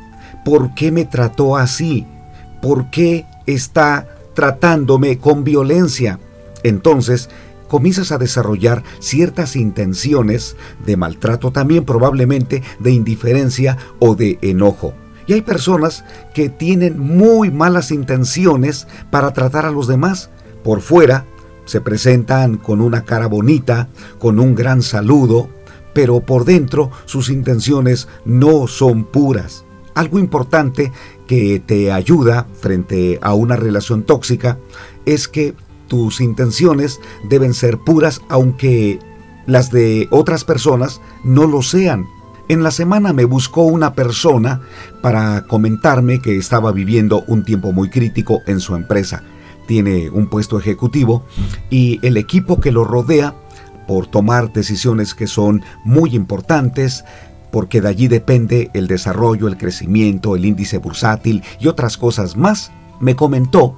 ¿Por 0.44 0.74
qué 0.74 0.92
me 0.92 1.06
trató 1.06 1.58
así? 1.58 2.06
¿Por 2.62 2.90
qué 2.90 3.26
está 3.46 4.08
tratándome 4.40 5.18
con 5.18 5.44
violencia. 5.44 6.20
Entonces, 6.64 7.30
comienzas 7.68 8.12
a 8.12 8.18
desarrollar 8.18 8.84
ciertas 9.00 9.56
intenciones 9.56 10.56
de 10.86 10.96
maltrato, 10.96 11.52
también 11.52 11.84
probablemente 11.84 12.64
de 12.80 12.92
indiferencia 12.92 13.78
o 14.00 14.16
de 14.16 14.40
enojo. 14.42 14.94
Y 15.30 15.34
hay 15.34 15.42
personas 15.44 16.04
que 16.34 16.50
tienen 16.50 16.98
muy 16.98 17.52
malas 17.52 17.92
intenciones 17.92 18.88
para 19.12 19.32
tratar 19.32 19.64
a 19.64 19.72
los 19.72 19.88
demás. 19.88 20.32
Por 20.64 20.82
fuera 20.82 21.28
se 21.66 21.82
presentan 21.82 22.58
con 22.58 22.82
una 22.82 23.06
cara 23.06 23.28
bonita, 23.28 23.90
con 24.18 24.40
un 24.40 24.56
gran 24.56 24.82
saludo, 24.82 25.48
pero 25.94 26.22
por 26.22 26.46
dentro 26.46 26.90
sus 27.06 27.30
intenciones 27.30 28.08
no 28.26 28.66
son 28.66 29.04
puras. 29.04 29.66
Algo 29.94 30.18
importante 30.18 30.92
que 31.28 31.62
te 31.64 31.92
ayuda 31.92 32.48
frente 32.60 33.20
a 33.22 33.36
una 33.36 33.56
relación 33.56 34.02
tóxica 34.02 34.58
es 35.06 35.28
que 35.28 35.54
tus 35.88 36.22
intenciones 36.22 37.00
deben 37.30 37.54
ser 37.54 37.78
puras 37.78 38.24
aunque 38.30 38.98
las 39.46 39.70
de 39.70 40.08
otras 40.10 40.44
personas 40.44 41.02
no 41.24 41.46
lo 41.46 41.62
sean. 41.62 42.08
En 42.50 42.64
la 42.64 42.72
semana 42.72 43.14
me 43.14 43.26
buscó 43.26 43.62
una 43.62 43.94
persona 43.94 44.62
para 45.04 45.44
comentarme 45.44 46.20
que 46.20 46.36
estaba 46.36 46.72
viviendo 46.72 47.24
un 47.28 47.44
tiempo 47.44 47.74
muy 47.74 47.92
crítico 47.92 48.42
en 48.48 48.60
su 48.60 48.74
empresa. 48.74 49.22
Tiene 49.68 50.10
un 50.10 50.32
puesto 50.32 50.58
ejecutivo 50.58 51.24
y 51.70 52.00
el 52.02 52.18
equipo 52.18 52.60
que 52.60 52.72
lo 52.72 52.86
rodea 52.86 53.36
por 53.88 54.08
tomar 54.08 54.52
decisiones 54.52 55.14
que 55.14 55.28
son 55.28 55.62
muy 55.84 56.16
importantes, 56.16 57.06
porque 57.52 57.82
de 57.82 57.90
allí 57.90 58.08
depende 58.08 58.72
el 58.74 58.88
desarrollo, 58.88 59.48
el 59.48 59.58
crecimiento, 59.58 60.36
el 60.36 60.44
índice 60.44 60.80
bursátil 60.80 61.44
y 61.60 61.68
otras 61.68 61.98
cosas 61.98 62.36
más, 62.36 62.72
me 63.00 63.16
comentó 63.16 63.78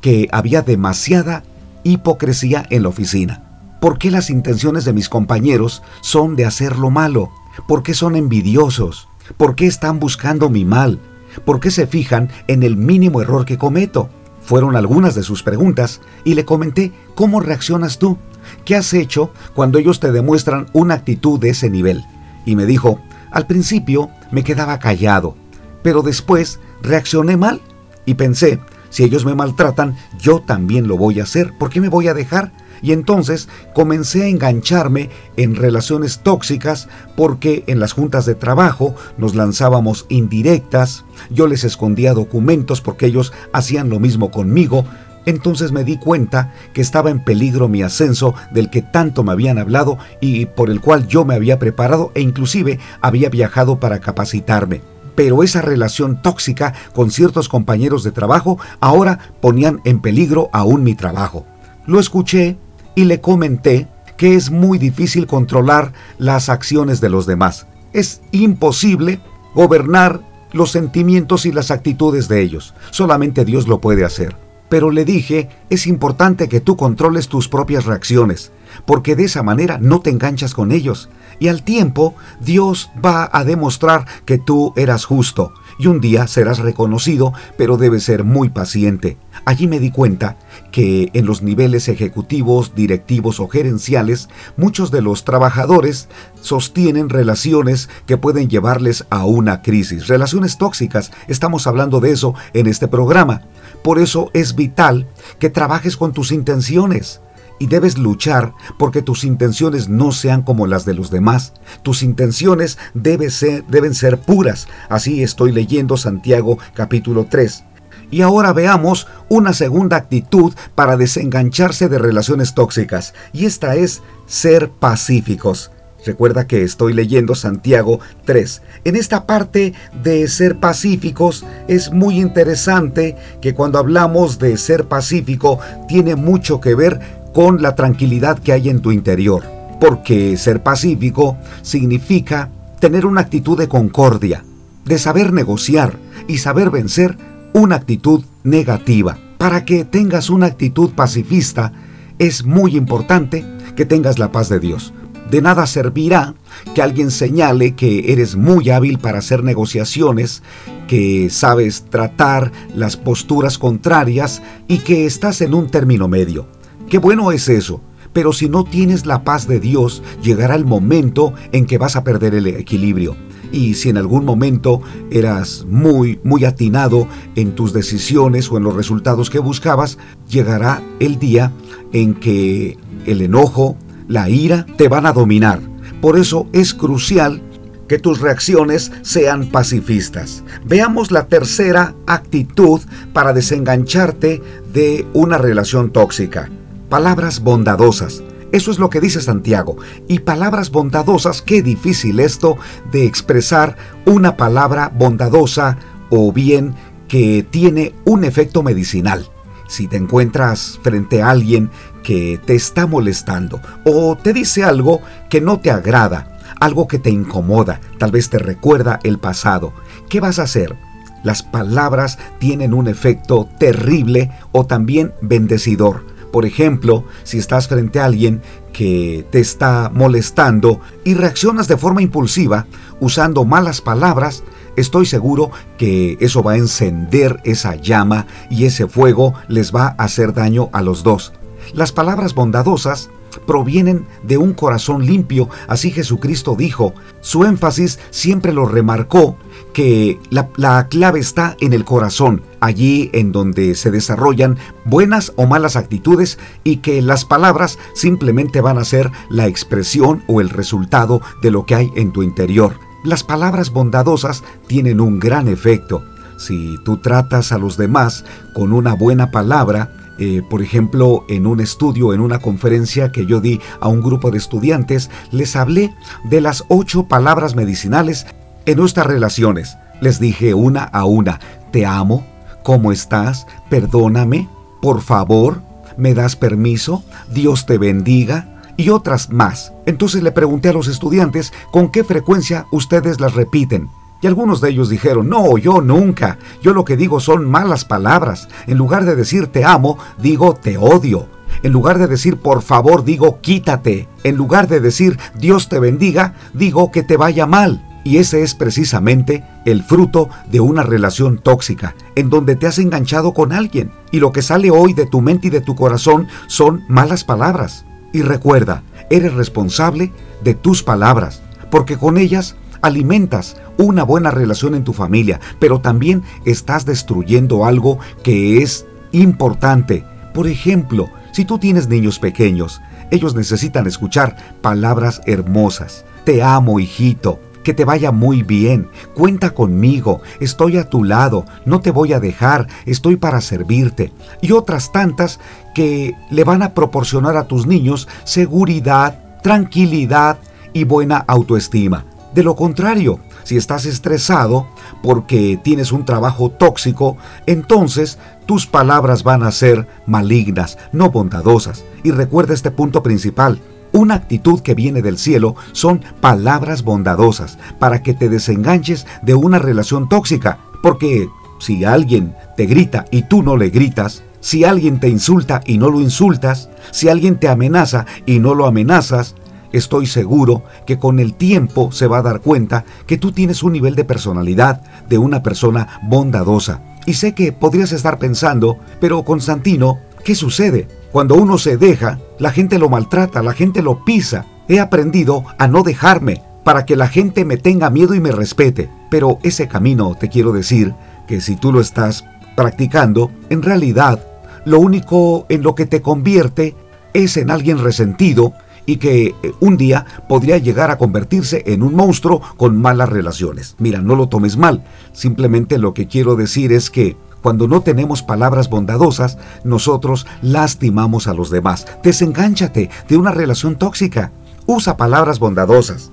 que 0.00 0.28
había 0.30 0.62
demasiada 0.62 1.42
hipocresía 1.82 2.64
en 2.70 2.84
la 2.84 2.90
oficina. 2.90 3.42
¿Por 3.80 3.98
qué 3.98 4.12
las 4.12 4.30
intenciones 4.30 4.84
de 4.84 4.92
mis 4.92 5.08
compañeros 5.08 5.82
son 6.00 6.36
de 6.36 6.44
hacer 6.44 6.78
lo 6.78 6.90
malo? 6.90 7.30
¿Por 7.66 7.82
qué 7.82 7.94
son 7.94 8.16
envidiosos? 8.16 9.08
¿Por 9.36 9.54
qué 9.54 9.66
están 9.66 10.00
buscando 10.00 10.50
mi 10.50 10.64
mal? 10.64 11.00
¿Por 11.44 11.60
qué 11.60 11.70
se 11.70 11.86
fijan 11.86 12.30
en 12.46 12.62
el 12.62 12.76
mínimo 12.76 13.22
error 13.22 13.44
que 13.44 13.58
cometo? 13.58 14.10
Fueron 14.42 14.76
algunas 14.76 15.14
de 15.14 15.22
sus 15.22 15.42
preguntas 15.42 16.00
y 16.24 16.34
le 16.34 16.44
comenté 16.44 16.92
cómo 17.14 17.40
reaccionas 17.40 17.98
tú, 17.98 18.18
qué 18.64 18.76
has 18.76 18.92
hecho 18.92 19.32
cuando 19.54 19.78
ellos 19.78 20.00
te 20.00 20.12
demuestran 20.12 20.66
una 20.72 20.94
actitud 20.94 21.40
de 21.40 21.50
ese 21.50 21.70
nivel 21.70 22.04
y 22.44 22.56
me 22.56 22.66
dijo, 22.66 23.00
al 23.30 23.46
principio 23.46 24.10
me 24.30 24.44
quedaba 24.44 24.78
callado, 24.78 25.34
pero 25.82 26.02
después 26.02 26.60
reaccioné 26.82 27.36
mal 27.36 27.60
y 28.04 28.14
pensé, 28.14 28.60
si 28.90 29.02
ellos 29.02 29.24
me 29.24 29.34
maltratan, 29.34 29.96
yo 30.20 30.40
también 30.40 30.86
lo 30.86 30.96
voy 30.96 31.20
a 31.20 31.24
hacer, 31.24 31.56
¿por 31.58 31.70
qué 31.70 31.80
me 31.80 31.88
voy 31.88 32.08
a 32.08 32.14
dejar? 32.14 32.52
Y 32.84 32.92
entonces 32.92 33.48
comencé 33.72 34.24
a 34.24 34.28
engancharme 34.28 35.08
en 35.38 35.56
relaciones 35.56 36.18
tóxicas 36.18 36.86
porque 37.16 37.64
en 37.66 37.80
las 37.80 37.94
juntas 37.94 38.26
de 38.26 38.34
trabajo 38.34 38.94
nos 39.16 39.34
lanzábamos 39.34 40.04
indirectas, 40.10 41.06
yo 41.30 41.46
les 41.46 41.64
escondía 41.64 42.12
documentos 42.12 42.82
porque 42.82 43.06
ellos 43.06 43.32
hacían 43.54 43.88
lo 43.88 44.00
mismo 44.00 44.30
conmigo, 44.30 44.84
entonces 45.24 45.72
me 45.72 45.82
di 45.82 45.96
cuenta 45.96 46.52
que 46.74 46.82
estaba 46.82 47.08
en 47.08 47.24
peligro 47.24 47.68
mi 47.68 47.80
ascenso 47.80 48.34
del 48.50 48.68
que 48.68 48.82
tanto 48.82 49.24
me 49.24 49.32
habían 49.32 49.56
hablado 49.56 49.96
y 50.20 50.44
por 50.44 50.68
el 50.68 50.82
cual 50.82 51.08
yo 51.08 51.24
me 51.24 51.34
había 51.34 51.58
preparado 51.58 52.12
e 52.14 52.20
inclusive 52.20 52.78
había 53.00 53.30
viajado 53.30 53.80
para 53.80 54.00
capacitarme. 54.00 54.82
Pero 55.14 55.42
esa 55.42 55.62
relación 55.62 56.20
tóxica 56.20 56.74
con 56.92 57.10
ciertos 57.10 57.48
compañeros 57.48 58.04
de 58.04 58.12
trabajo 58.12 58.58
ahora 58.80 59.20
ponían 59.40 59.80
en 59.86 60.00
peligro 60.00 60.50
aún 60.52 60.82
mi 60.82 60.94
trabajo. 60.94 61.46
Lo 61.86 61.98
escuché 61.98 62.58
y 62.94 63.04
le 63.04 63.20
comenté 63.20 63.88
que 64.16 64.34
es 64.34 64.50
muy 64.50 64.78
difícil 64.78 65.26
controlar 65.26 65.92
las 66.18 66.48
acciones 66.48 67.00
de 67.00 67.10
los 67.10 67.26
demás. 67.26 67.66
Es 67.92 68.22
imposible 68.30 69.20
gobernar 69.54 70.20
los 70.52 70.70
sentimientos 70.70 71.46
y 71.46 71.52
las 71.52 71.70
actitudes 71.70 72.28
de 72.28 72.40
ellos. 72.40 72.74
Solamente 72.90 73.44
Dios 73.44 73.66
lo 73.66 73.80
puede 73.80 74.04
hacer 74.04 74.36
pero 74.74 74.90
le 74.90 75.04
dije, 75.04 75.48
es 75.70 75.86
importante 75.86 76.48
que 76.48 76.60
tú 76.60 76.76
controles 76.76 77.28
tus 77.28 77.48
propias 77.48 77.84
reacciones, 77.84 78.50
porque 78.86 79.14
de 79.14 79.24
esa 79.24 79.44
manera 79.44 79.78
no 79.80 80.00
te 80.00 80.10
enganchas 80.10 80.52
con 80.52 80.72
ellos, 80.72 81.10
y 81.38 81.46
al 81.46 81.62
tiempo 81.62 82.16
Dios 82.40 82.90
va 83.04 83.30
a 83.32 83.44
demostrar 83.44 84.06
que 84.24 84.38
tú 84.38 84.72
eras 84.76 85.04
justo, 85.04 85.52
y 85.78 85.86
un 85.86 86.00
día 86.00 86.26
serás 86.26 86.58
reconocido, 86.58 87.32
pero 87.56 87.76
debes 87.76 88.02
ser 88.02 88.24
muy 88.24 88.48
paciente. 88.48 89.16
Allí 89.44 89.68
me 89.68 89.78
di 89.78 89.92
cuenta 89.92 90.38
que 90.74 91.10
en 91.12 91.24
los 91.24 91.40
niveles 91.40 91.88
ejecutivos, 91.88 92.74
directivos 92.74 93.38
o 93.38 93.46
gerenciales, 93.46 94.28
muchos 94.56 94.90
de 94.90 95.02
los 95.02 95.24
trabajadores 95.24 96.08
sostienen 96.40 97.10
relaciones 97.10 97.88
que 98.06 98.16
pueden 98.16 98.50
llevarles 98.50 99.06
a 99.08 99.24
una 99.24 99.62
crisis, 99.62 100.08
relaciones 100.08 100.58
tóxicas. 100.58 101.12
Estamos 101.28 101.68
hablando 101.68 102.00
de 102.00 102.10
eso 102.10 102.34
en 102.54 102.66
este 102.66 102.88
programa. 102.88 103.42
Por 103.84 104.00
eso 104.00 104.32
es 104.34 104.56
vital 104.56 105.06
que 105.38 105.48
trabajes 105.48 105.96
con 105.96 106.12
tus 106.12 106.32
intenciones 106.32 107.20
y 107.60 107.68
debes 107.68 107.96
luchar 107.96 108.52
porque 108.76 109.00
tus 109.00 109.22
intenciones 109.22 109.88
no 109.88 110.10
sean 110.10 110.42
como 110.42 110.66
las 110.66 110.84
de 110.84 110.94
los 110.94 111.08
demás. 111.08 111.52
Tus 111.84 112.02
intenciones 112.02 112.78
deben 112.94 113.30
ser, 113.30 114.18
puras. 114.18 114.66
Así 114.88 115.22
estoy 115.22 115.52
leyendo 115.52 115.96
Santiago 115.96 116.58
capítulo 116.74 117.28
3. 117.30 117.62
Y 118.10 118.22
ahora 118.22 118.52
veamos 118.52 119.06
una 119.28 119.52
segunda 119.52 119.96
actitud 119.96 120.54
para 120.74 120.96
desengancharse 120.96 121.88
de 121.88 121.98
relaciones 121.98 122.54
tóxicas, 122.54 123.14
y 123.32 123.46
esta 123.46 123.74
es 123.76 124.02
ser 124.26 124.70
pacíficos. 124.70 125.70
Recuerda 126.04 126.46
que 126.46 126.62
estoy 126.62 126.92
leyendo 126.92 127.34
Santiago 127.34 128.00
3. 128.26 128.62
En 128.84 128.96
esta 128.96 129.26
parte 129.26 129.72
de 130.02 130.28
ser 130.28 130.60
pacíficos 130.60 131.44
es 131.66 131.92
muy 131.92 132.20
interesante 132.20 133.16
que 133.40 133.54
cuando 133.54 133.78
hablamos 133.78 134.38
de 134.38 134.56
ser 134.58 134.84
pacífico 134.84 135.58
tiene 135.88 136.14
mucho 136.14 136.60
que 136.60 136.74
ver 136.74 137.00
con 137.32 137.62
la 137.62 137.74
tranquilidad 137.74 138.38
que 138.38 138.52
hay 138.52 138.68
en 138.68 138.80
tu 138.80 138.92
interior. 138.92 139.44
Porque 139.80 140.36
ser 140.36 140.62
pacífico 140.62 141.38
significa 141.62 142.50
tener 142.80 143.06
una 143.06 143.22
actitud 143.22 143.58
de 143.58 143.68
concordia, 143.68 144.44
de 144.84 144.98
saber 144.98 145.32
negociar 145.32 145.96
y 146.28 146.38
saber 146.38 146.70
vencer 146.70 147.16
una 147.54 147.76
actitud 147.76 148.24
negativa. 148.42 149.16
Para 149.38 149.64
que 149.64 149.84
tengas 149.84 150.28
una 150.28 150.46
actitud 150.46 150.90
pacifista 150.90 151.72
es 152.18 152.44
muy 152.44 152.76
importante 152.76 153.44
que 153.76 153.86
tengas 153.86 154.18
la 154.18 154.32
paz 154.32 154.48
de 154.48 154.58
Dios. 154.58 154.92
De 155.30 155.40
nada 155.40 155.66
servirá 155.66 156.34
que 156.74 156.82
alguien 156.82 157.10
señale 157.10 157.74
que 157.74 158.12
eres 158.12 158.36
muy 158.36 158.70
hábil 158.70 158.98
para 158.98 159.18
hacer 159.18 159.44
negociaciones, 159.44 160.42
que 160.88 161.30
sabes 161.30 161.84
tratar 161.88 162.52
las 162.74 162.96
posturas 162.96 163.56
contrarias 163.56 164.42
y 164.68 164.78
que 164.78 165.06
estás 165.06 165.40
en 165.40 165.54
un 165.54 165.68
término 165.68 166.08
medio. 166.08 166.48
Qué 166.88 166.98
bueno 166.98 167.30
es 167.32 167.48
eso. 167.48 167.80
Pero 168.12 168.32
si 168.32 168.48
no 168.48 168.64
tienes 168.64 169.06
la 169.06 169.24
paz 169.24 169.48
de 169.48 169.58
Dios, 169.58 170.02
llegará 170.22 170.54
el 170.54 170.64
momento 170.64 171.34
en 171.52 171.66
que 171.66 171.78
vas 171.78 171.96
a 171.96 172.04
perder 172.04 172.34
el 172.34 172.46
equilibrio. 172.46 173.16
Y 173.54 173.74
si 173.74 173.88
en 173.88 173.96
algún 173.96 174.24
momento 174.24 174.82
eras 175.10 175.64
muy, 175.68 176.18
muy 176.24 176.44
atinado 176.44 177.06
en 177.36 177.54
tus 177.54 177.72
decisiones 177.72 178.50
o 178.50 178.56
en 178.56 178.64
los 178.64 178.74
resultados 178.74 179.30
que 179.30 179.38
buscabas, 179.38 179.96
llegará 180.28 180.82
el 180.98 181.18
día 181.18 181.52
en 181.92 182.14
que 182.14 182.76
el 183.06 183.22
enojo, 183.22 183.76
la 184.08 184.28
ira 184.28 184.66
te 184.76 184.88
van 184.88 185.06
a 185.06 185.12
dominar. 185.12 185.60
Por 186.00 186.18
eso 186.18 186.48
es 186.52 186.74
crucial 186.74 187.40
que 187.86 187.98
tus 187.98 188.20
reacciones 188.20 188.90
sean 189.02 189.50
pacifistas. 189.50 190.42
Veamos 190.66 191.12
la 191.12 191.28
tercera 191.28 191.94
actitud 192.06 192.80
para 193.12 193.32
desengancharte 193.32 194.42
de 194.72 195.06
una 195.12 195.38
relación 195.38 195.90
tóxica 195.90 196.50
palabras 196.94 197.40
bondadosas. 197.40 198.22
Eso 198.54 198.70
es 198.70 198.78
lo 198.78 198.88
que 198.88 199.00
dice 199.00 199.20
Santiago. 199.20 199.78
Y 200.06 200.20
palabras 200.20 200.70
bondadosas, 200.70 201.42
qué 201.42 201.60
difícil 201.60 202.20
esto 202.20 202.56
de 202.92 203.04
expresar 203.04 203.76
una 204.06 204.36
palabra 204.36 204.92
bondadosa 204.94 205.76
o 206.08 206.32
bien 206.32 206.72
que 207.08 207.44
tiene 207.50 207.96
un 208.04 208.22
efecto 208.22 208.62
medicinal. 208.62 209.28
Si 209.66 209.88
te 209.88 209.96
encuentras 209.96 210.78
frente 210.84 211.20
a 211.20 211.30
alguien 211.30 211.68
que 212.04 212.38
te 212.46 212.54
está 212.54 212.86
molestando 212.86 213.60
o 213.84 214.16
te 214.16 214.32
dice 214.32 214.62
algo 214.62 215.00
que 215.28 215.40
no 215.40 215.58
te 215.58 215.72
agrada, 215.72 216.38
algo 216.60 216.86
que 216.86 217.00
te 217.00 217.10
incomoda, 217.10 217.80
tal 217.98 218.12
vez 218.12 218.30
te 218.30 218.38
recuerda 218.38 219.00
el 219.02 219.18
pasado, 219.18 219.72
¿qué 220.08 220.20
vas 220.20 220.38
a 220.38 220.44
hacer? 220.44 220.76
Las 221.24 221.42
palabras 221.42 222.20
tienen 222.38 222.72
un 222.72 222.86
efecto 222.86 223.48
terrible 223.58 224.30
o 224.52 224.64
también 224.64 225.12
bendecidor. 225.20 226.13
Por 226.34 226.46
ejemplo, 226.46 227.04
si 227.22 227.38
estás 227.38 227.68
frente 227.68 228.00
a 228.00 228.06
alguien 228.06 228.42
que 228.72 229.24
te 229.30 229.38
está 229.38 229.88
molestando 229.94 230.80
y 231.04 231.14
reaccionas 231.14 231.68
de 231.68 231.76
forma 231.76 232.02
impulsiva 232.02 232.66
usando 232.98 233.44
malas 233.44 233.80
palabras, 233.80 234.42
estoy 234.74 235.06
seguro 235.06 235.52
que 235.78 236.18
eso 236.18 236.42
va 236.42 236.54
a 236.54 236.56
encender 236.56 237.40
esa 237.44 237.76
llama 237.76 238.26
y 238.50 238.64
ese 238.64 238.88
fuego 238.88 239.34
les 239.46 239.72
va 239.72 239.94
a 239.96 240.02
hacer 240.02 240.34
daño 240.34 240.70
a 240.72 240.82
los 240.82 241.04
dos. 241.04 241.32
Las 241.72 241.92
palabras 241.92 242.34
bondadosas 242.34 243.10
provienen 243.46 244.06
de 244.22 244.38
un 244.38 244.54
corazón 244.54 245.06
limpio, 245.06 245.48
así 245.68 245.90
Jesucristo 245.90 246.54
dijo. 246.56 246.94
Su 247.20 247.44
énfasis 247.44 247.98
siempre 248.10 248.52
lo 248.52 248.66
remarcó 248.66 249.36
que 249.72 250.18
la, 250.30 250.88
clave 250.88 251.20
está 251.20 251.56
en 251.60 251.72
el 251.72 251.84
corazón, 251.84 252.42
allí 252.60 253.10
en 253.12 253.32
donde 253.32 253.74
se 253.74 253.90
desarrollan 253.90 254.58
buenas 254.84 255.32
o 255.36 255.46
malas 255.46 255.76
actitudes 255.76 256.38
y 256.62 256.78
que 256.78 257.02
las 257.02 257.24
palabras 257.24 257.78
simplemente 257.94 258.60
van 258.60 258.78
a 258.78 258.84
ser 258.84 259.10
la 259.28 259.46
expresión 259.46 260.22
o 260.28 260.40
el 260.40 260.50
resultado 260.50 261.20
de 261.42 261.50
lo 261.50 261.66
que 261.66 261.74
hay 261.74 261.92
en 261.96 262.12
tu 262.12 262.22
interior. 262.22 262.74
Las 263.04 263.22
palabras 263.22 263.70
bondadosas 263.70 264.44
tienen 264.66 265.00
un 265.00 265.18
gran 265.18 265.48
efecto. 265.48 266.02
Si 266.38 266.78
tú 266.84 266.96
tratas 266.98 267.52
a 267.52 267.58
los 267.58 267.76
demás 267.76 268.24
con 268.54 268.72
una 268.72 268.94
buena 268.94 269.30
palabra, 269.30 269.92
eh, 270.18 270.42
por 270.48 270.62
ejemplo, 270.62 271.24
en 271.28 271.46
un 271.46 271.60
estudio, 271.60 272.12
en 272.14 272.20
una 272.20 272.38
conferencia 272.38 273.10
que 273.12 273.26
yo 273.26 273.40
di 273.40 273.60
a 273.80 273.88
un 273.88 274.00
grupo 274.00 274.30
de 274.30 274.38
estudiantes, 274.38 275.10
les 275.30 275.56
hablé 275.56 275.94
de 276.24 276.40
las 276.40 276.64
ocho 276.68 277.04
palabras 277.04 277.54
medicinales 277.54 278.26
en 278.66 278.78
nuestras 278.78 279.06
relaciones. 279.06 279.76
Les 280.00 280.20
dije 280.20 280.54
una 280.54 280.84
a 280.84 281.04
una, 281.04 281.40
te 281.70 281.86
amo, 281.86 282.26
¿cómo 282.62 282.92
estás? 282.92 283.46
Perdóname, 283.68 284.48
por 284.80 285.00
favor, 285.00 285.62
¿me 285.96 286.14
das 286.14 286.36
permiso? 286.36 287.02
Dios 287.32 287.66
te 287.66 287.78
bendiga 287.78 288.60
y 288.76 288.90
otras 288.90 289.30
más. 289.30 289.72
Entonces 289.86 290.22
le 290.22 290.32
pregunté 290.32 290.68
a 290.68 290.72
los 290.72 290.88
estudiantes 290.88 291.52
con 291.70 291.90
qué 291.90 292.04
frecuencia 292.04 292.66
ustedes 292.70 293.20
las 293.20 293.34
repiten. 293.34 293.88
Y 294.24 294.26
algunos 294.26 294.62
de 294.62 294.70
ellos 294.70 294.88
dijeron, 294.88 295.28
no, 295.28 295.58
yo 295.58 295.82
nunca. 295.82 296.38
Yo 296.62 296.72
lo 296.72 296.86
que 296.86 296.96
digo 296.96 297.20
son 297.20 297.44
malas 297.46 297.84
palabras. 297.84 298.48
En 298.66 298.78
lugar 298.78 299.04
de 299.04 299.16
decir 299.16 299.48
te 299.48 299.66
amo, 299.66 299.98
digo 300.16 300.54
te 300.54 300.78
odio. 300.78 301.28
En 301.62 301.72
lugar 301.72 301.98
de 301.98 302.06
decir 302.06 302.38
por 302.38 302.62
favor, 302.62 303.04
digo 303.04 303.42
quítate. 303.42 304.08
En 304.22 304.36
lugar 304.36 304.66
de 304.66 304.80
decir 304.80 305.18
Dios 305.34 305.68
te 305.68 305.78
bendiga, 305.78 306.32
digo 306.54 306.90
que 306.90 307.02
te 307.02 307.18
vaya 307.18 307.44
mal. 307.44 307.86
Y 308.02 308.16
ese 308.16 308.42
es 308.42 308.54
precisamente 308.54 309.44
el 309.66 309.82
fruto 309.82 310.30
de 310.50 310.60
una 310.60 310.84
relación 310.84 311.36
tóxica, 311.36 311.94
en 312.14 312.30
donde 312.30 312.56
te 312.56 312.66
has 312.66 312.78
enganchado 312.78 313.34
con 313.34 313.52
alguien. 313.52 313.92
Y 314.10 314.20
lo 314.20 314.32
que 314.32 314.40
sale 314.40 314.70
hoy 314.70 314.94
de 314.94 315.04
tu 315.04 315.20
mente 315.20 315.48
y 315.48 315.50
de 315.50 315.60
tu 315.60 315.74
corazón 315.74 316.28
son 316.46 316.82
malas 316.88 317.24
palabras. 317.24 317.84
Y 318.14 318.22
recuerda, 318.22 318.84
eres 319.10 319.34
responsable 319.34 320.14
de 320.42 320.54
tus 320.54 320.82
palabras, 320.82 321.42
porque 321.70 321.98
con 321.98 322.16
ellas 322.16 322.56
alimentas 322.84 323.56
una 323.78 324.02
buena 324.02 324.30
relación 324.30 324.74
en 324.74 324.84
tu 324.84 324.92
familia, 324.92 325.40
pero 325.58 325.80
también 325.80 326.22
estás 326.44 326.84
destruyendo 326.84 327.64
algo 327.64 327.98
que 328.22 328.62
es 328.62 328.86
importante. 329.12 330.04
Por 330.34 330.46
ejemplo, 330.46 331.08
si 331.32 331.46
tú 331.46 331.58
tienes 331.58 331.88
niños 331.88 332.18
pequeños, 332.18 332.82
ellos 333.10 333.34
necesitan 333.34 333.86
escuchar 333.86 334.36
palabras 334.60 335.22
hermosas. 335.24 336.04
Te 336.24 336.42
amo, 336.42 336.78
hijito. 336.78 337.40
Que 337.62 337.72
te 337.72 337.86
vaya 337.86 338.12
muy 338.12 338.42
bien. 338.42 338.88
Cuenta 339.14 339.54
conmigo. 339.54 340.20
Estoy 340.38 340.76
a 340.76 340.90
tu 340.90 341.04
lado. 341.04 341.46
No 341.64 341.80
te 341.80 341.90
voy 341.90 342.12
a 342.12 342.20
dejar. 342.20 342.68
Estoy 342.84 343.16
para 343.16 343.40
servirte. 343.40 344.12
Y 344.42 344.52
otras 344.52 344.92
tantas 344.92 345.40
que 345.74 346.14
le 346.30 346.44
van 346.44 346.62
a 346.62 346.74
proporcionar 346.74 347.38
a 347.38 347.44
tus 347.44 347.66
niños 347.66 348.06
seguridad, 348.24 349.40
tranquilidad 349.42 350.36
y 350.74 350.84
buena 350.84 351.24
autoestima. 351.26 352.04
De 352.34 352.42
lo 352.42 352.56
contrario, 352.56 353.20
si 353.44 353.56
estás 353.56 353.86
estresado 353.86 354.66
porque 355.04 355.56
tienes 355.62 355.92
un 355.92 356.04
trabajo 356.04 356.50
tóxico, 356.50 357.16
entonces 357.46 358.18
tus 358.44 358.66
palabras 358.66 359.22
van 359.22 359.44
a 359.44 359.52
ser 359.52 359.86
malignas, 360.06 360.76
no 360.92 361.10
bondadosas. 361.10 361.84
Y 362.02 362.10
recuerda 362.10 362.52
este 362.52 362.72
punto 362.72 363.04
principal. 363.04 363.60
Una 363.92 364.14
actitud 364.14 364.60
que 364.62 364.74
viene 364.74 365.00
del 365.00 365.16
cielo 365.16 365.54
son 365.70 366.02
palabras 366.20 366.82
bondadosas 366.82 367.56
para 367.78 368.02
que 368.02 368.14
te 368.14 368.28
desenganches 368.28 369.06
de 369.22 369.36
una 369.36 369.60
relación 369.60 370.08
tóxica. 370.08 370.58
Porque 370.82 371.28
si 371.60 371.84
alguien 371.84 372.34
te 372.56 372.66
grita 372.66 373.04
y 373.12 373.22
tú 373.22 373.44
no 373.44 373.56
le 373.56 373.70
gritas, 373.70 374.24
si 374.40 374.64
alguien 374.64 374.98
te 374.98 375.08
insulta 375.08 375.62
y 375.64 375.78
no 375.78 375.88
lo 375.88 376.00
insultas, 376.00 376.68
si 376.90 377.08
alguien 377.08 377.38
te 377.38 377.48
amenaza 377.48 378.06
y 378.26 378.40
no 378.40 378.54
lo 378.54 378.66
amenazas, 378.66 379.36
estoy 379.76 380.06
seguro 380.06 380.62
que 380.86 380.98
con 380.98 381.18
el 381.18 381.34
tiempo 381.34 381.92
se 381.92 382.06
va 382.06 382.18
a 382.18 382.22
dar 382.22 382.40
cuenta 382.40 382.84
que 383.06 383.18
tú 383.18 383.32
tienes 383.32 383.62
un 383.62 383.72
nivel 383.72 383.94
de 383.94 384.04
personalidad 384.04 384.82
de 385.08 385.18
una 385.18 385.42
persona 385.42 386.00
bondadosa. 386.02 386.80
Y 387.06 387.14
sé 387.14 387.34
que 387.34 387.52
podrías 387.52 387.92
estar 387.92 388.18
pensando, 388.18 388.78
pero 389.00 389.24
Constantino, 389.24 389.98
¿qué 390.24 390.34
sucede? 390.34 390.88
Cuando 391.12 391.34
uno 391.34 391.58
se 391.58 391.76
deja, 391.76 392.18
la 392.38 392.50
gente 392.50 392.78
lo 392.78 392.88
maltrata, 392.88 393.42
la 393.42 393.52
gente 393.52 393.82
lo 393.82 394.04
pisa. 394.04 394.46
He 394.68 394.80
aprendido 394.80 395.44
a 395.58 395.68
no 395.68 395.82
dejarme 395.82 396.42
para 396.64 396.86
que 396.86 396.96
la 396.96 397.08
gente 397.08 397.44
me 397.44 397.56
tenga 397.56 397.90
miedo 397.90 398.14
y 398.14 398.20
me 398.20 398.32
respete. 398.32 398.88
Pero 399.10 399.38
ese 399.42 399.68
camino, 399.68 400.16
te 400.18 400.28
quiero 400.28 400.52
decir, 400.52 400.94
que 401.26 401.40
si 401.40 401.56
tú 401.56 401.72
lo 401.72 401.80
estás 401.80 402.24
practicando, 402.56 403.30
en 403.50 403.62
realidad, 403.62 404.24
lo 404.64 404.80
único 404.80 405.46
en 405.48 405.62
lo 405.62 405.74
que 405.74 405.86
te 405.86 406.00
convierte 406.00 406.74
es 407.12 407.36
en 407.36 407.50
alguien 407.50 407.78
resentido 407.78 408.54
y 408.86 408.96
que 408.96 409.34
eh, 409.42 409.52
un 409.60 409.76
día 409.76 410.06
podría 410.28 410.58
llegar 410.58 410.90
a 410.90 410.98
convertirse 410.98 411.62
en 411.66 411.82
un 411.82 411.94
monstruo 411.94 412.40
con 412.56 412.80
malas 412.80 413.08
relaciones. 413.08 413.76
Mira, 413.78 414.00
no 414.00 414.14
lo 414.14 414.28
tomes 414.28 414.56
mal, 414.56 414.84
simplemente 415.12 415.78
lo 415.78 415.94
que 415.94 416.06
quiero 416.06 416.36
decir 416.36 416.72
es 416.72 416.90
que 416.90 417.16
cuando 417.44 417.68
no 417.68 417.82
tenemos 417.82 418.22
palabras 418.22 418.70
bondadosas, 418.70 419.36
nosotros 419.64 420.26
lastimamos 420.40 421.26
a 421.26 421.34
los 421.34 421.50
demás. 421.50 421.86
Desengánchate 422.02 422.88
de 423.06 423.16
una 423.18 423.32
relación 423.32 423.76
tóxica. 423.76 424.32
Usa 424.64 424.96
palabras 424.96 425.40
bondadosas. 425.40 426.10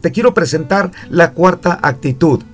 Te 0.00 0.12
quiero 0.12 0.32
presentar 0.32 0.92
la 1.08 1.32
cuarta 1.32 1.80
actitud. 1.82 2.44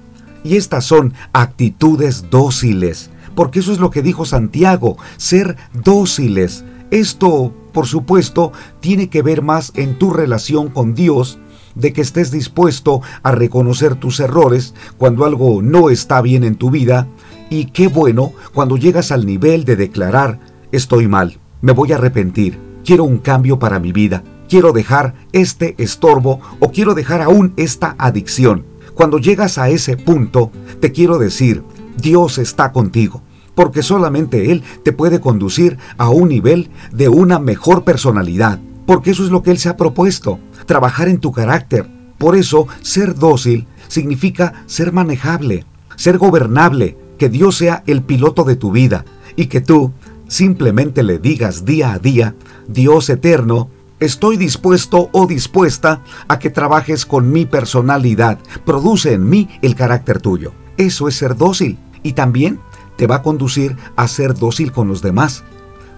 Y 0.44 0.56
estas 0.56 0.86
son 0.86 1.12
actitudes 1.34 2.30
dóciles. 2.30 3.10
Porque 3.34 3.58
eso 3.58 3.70
es 3.70 3.80
lo 3.80 3.90
que 3.90 4.00
dijo 4.00 4.24
Santiago, 4.24 4.96
ser 5.18 5.58
dóciles. 5.74 6.64
Esto, 6.90 7.52
por 7.72 7.86
supuesto, 7.86 8.52
tiene 8.80 9.08
que 9.08 9.22
ver 9.22 9.42
más 9.42 9.72
en 9.74 9.98
tu 9.98 10.10
relación 10.10 10.68
con 10.68 10.94
Dios, 10.94 11.38
de 11.74 11.92
que 11.92 12.00
estés 12.00 12.30
dispuesto 12.30 13.02
a 13.22 13.32
reconocer 13.32 13.96
tus 13.96 14.18
errores 14.20 14.74
cuando 14.96 15.24
algo 15.24 15.62
no 15.62 15.90
está 15.90 16.22
bien 16.22 16.42
en 16.42 16.56
tu 16.56 16.70
vida, 16.70 17.06
y 17.50 17.66
qué 17.66 17.88
bueno 17.88 18.32
cuando 18.54 18.76
llegas 18.76 19.12
al 19.12 19.26
nivel 19.26 19.64
de 19.64 19.76
declarar, 19.76 20.40
estoy 20.72 21.06
mal, 21.06 21.38
me 21.60 21.72
voy 21.72 21.92
a 21.92 21.96
arrepentir, 21.96 22.58
quiero 22.84 23.04
un 23.04 23.18
cambio 23.18 23.58
para 23.58 23.78
mi 23.78 23.92
vida, 23.92 24.24
quiero 24.48 24.72
dejar 24.72 25.14
este 25.32 25.74
estorbo 25.78 26.40
o 26.60 26.70
quiero 26.70 26.94
dejar 26.94 27.22
aún 27.22 27.52
esta 27.56 27.94
adicción. 27.98 28.64
Cuando 28.94 29.18
llegas 29.18 29.58
a 29.58 29.68
ese 29.68 29.96
punto, 29.96 30.50
te 30.80 30.92
quiero 30.92 31.18
decir, 31.18 31.62
Dios 31.98 32.38
está 32.38 32.72
contigo, 32.72 33.22
porque 33.56 33.82
solamente 33.82 34.52
Él 34.52 34.62
te 34.84 34.92
puede 34.92 35.18
conducir 35.18 35.78
a 35.96 36.10
un 36.10 36.28
nivel 36.28 36.70
de 36.92 37.08
una 37.08 37.40
mejor 37.40 37.82
personalidad, 37.82 38.60
porque 38.86 39.10
eso 39.10 39.24
es 39.24 39.30
lo 39.30 39.42
que 39.42 39.50
Él 39.50 39.58
se 39.58 39.68
ha 39.68 39.76
propuesto, 39.76 40.38
trabajar 40.66 41.08
en 41.08 41.18
tu 41.18 41.32
carácter. 41.32 41.90
Por 42.18 42.36
eso, 42.36 42.68
ser 42.82 43.16
dócil 43.16 43.66
significa 43.88 44.62
ser 44.66 44.92
manejable, 44.92 45.64
ser 45.96 46.18
gobernable, 46.18 46.96
que 47.18 47.28
Dios 47.30 47.56
sea 47.56 47.82
el 47.86 48.02
piloto 48.02 48.44
de 48.44 48.56
tu 48.56 48.70
vida 48.70 49.06
y 49.36 49.46
que 49.46 49.62
tú 49.62 49.92
simplemente 50.28 51.02
le 51.02 51.18
digas 51.18 51.64
día 51.64 51.92
a 51.92 51.98
día, 51.98 52.34
Dios 52.68 53.08
eterno, 53.08 53.70
estoy 54.00 54.36
dispuesto 54.36 55.08
o 55.12 55.26
dispuesta 55.26 56.02
a 56.28 56.38
que 56.38 56.50
trabajes 56.50 57.06
con 57.06 57.32
mi 57.32 57.46
personalidad, 57.46 58.38
produce 58.66 59.14
en 59.14 59.28
mí 59.28 59.48
el 59.62 59.74
carácter 59.74 60.20
tuyo. 60.20 60.52
Eso 60.76 61.08
es 61.08 61.16
ser 61.16 61.36
dócil 61.36 61.78
y 62.02 62.12
también 62.12 62.60
te 62.96 63.06
va 63.06 63.16
a 63.16 63.22
conducir 63.22 63.76
a 63.96 64.08
ser 64.08 64.34
dócil 64.34 64.72
con 64.72 64.88
los 64.88 65.02
demás. 65.02 65.44